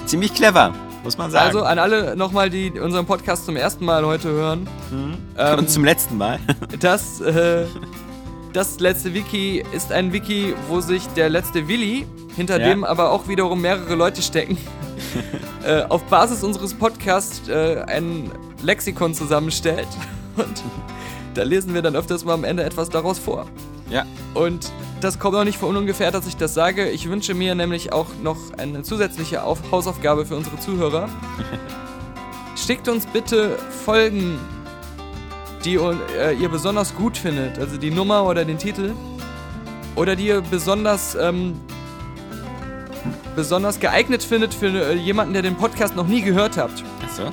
[0.06, 1.48] ziemlich clever, muss man sagen.
[1.48, 4.68] Also an alle nochmal, die unseren Podcast zum ersten Mal heute hören.
[5.40, 6.38] ähm, und zum letzten Mal.
[6.80, 7.64] Das, äh,
[8.54, 12.06] das letzte Wiki ist ein Wiki, wo sich der letzte Willi,
[12.36, 12.70] hinter Ja.
[12.70, 14.58] dem aber auch wiederum mehrere Leute stecken,
[15.66, 18.32] äh, auf Basis unseres Podcasts äh, ein
[18.62, 19.88] Lexikon zusammenstellt.
[20.38, 20.64] Und
[21.34, 23.46] da lesen wir dann öfters mal am Ende etwas daraus vor.
[23.90, 24.06] ja.
[24.34, 24.72] Und
[25.02, 26.90] das kommt auch nicht von ungefähr, dass ich das sage.
[26.90, 31.10] Ich wünsche mir nämlich auch noch eine zusätzliche Auf Hausaufgabe für unsere Zuhörer.
[32.56, 34.40] Schickt uns bitte Folgen
[35.64, 38.94] die äh, ihr besonders gut findet, also die Nummer oder den Titel,
[39.96, 41.60] oder die ihr besonders, ähm,
[43.36, 46.84] besonders geeignet findet für äh, jemanden, der den Podcast noch nie gehört habt.
[47.04, 47.32] Achso.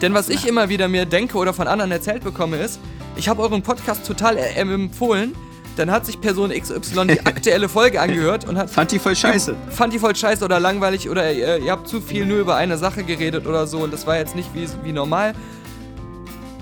[0.00, 2.80] Denn was ich immer wieder mir denke oder von anderen erzählt bekomme, ist,
[3.16, 5.34] ich habe euren Podcast total äh, empfohlen,
[5.76, 9.56] dann hat sich Person XY die aktuelle Folge angehört und hat Fand die voll scheiße.
[9.70, 12.78] fand die voll scheiße oder langweilig oder äh, ihr habt zu viel nur über eine
[12.78, 15.34] Sache geredet oder so und das war jetzt nicht wie, wie normal.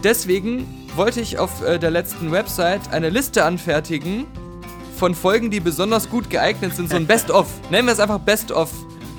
[0.05, 4.27] Deswegen wollte ich auf der letzten Website eine Liste anfertigen
[5.03, 7.49] von Folgen, die besonders gut geeignet sind, so ein Best-of.
[7.71, 8.71] Nennen wir es einfach Best-of.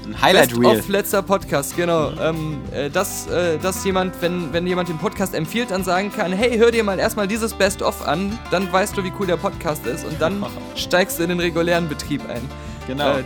[0.05, 0.75] Ein Highlight Reel.
[0.75, 2.11] Best-of letzter Podcast, genau.
[2.21, 6.31] Ähm, äh, dass, äh, dass jemand, wenn, wenn jemand den Podcast empfiehlt, dann sagen kann,
[6.31, 9.85] hey, hör dir mal erstmal dieses Best-of an, dann weißt du, wie cool der Podcast
[9.85, 10.45] ist und dann
[10.77, 12.39] steigst du in den regulären Betrieb ein.
[12.87, 13.17] Genau.
[13.17, 13.23] Äh,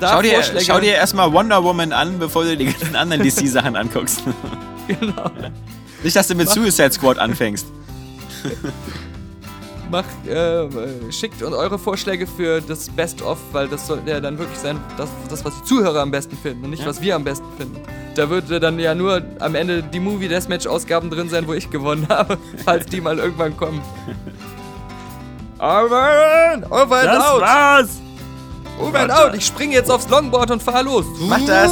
[0.00, 3.76] Schau dir, Vorschläge- schau dir erstmal Wonder Woman an, bevor du die ganzen anderen DC-Sachen
[3.76, 4.22] anguckst.
[4.88, 5.30] genau.
[6.02, 7.66] Nicht, dass du mit Suicide Squad anfängst.
[9.90, 10.68] Mach, äh,
[11.10, 15.08] schickt uns eure Vorschläge für das Best-of, weil das sollte ja dann wirklich sein, das,
[15.28, 16.88] das, was die Zuhörer am besten finden und nicht, Ja.
[16.88, 17.80] was wir am besten finden.
[18.14, 22.06] Da würde dann ja nur am Ende die Movie Deathmatch-Ausgaben drin sein, wo ich gewonnen
[22.08, 23.80] habe, falls die mal irgendwann kommen.
[25.58, 27.40] Over, and out!
[27.40, 28.00] war's!
[28.80, 29.34] Over and out!
[29.34, 31.04] Ich springe jetzt aufs Longboard und fahr los!
[31.28, 31.70] Mach das!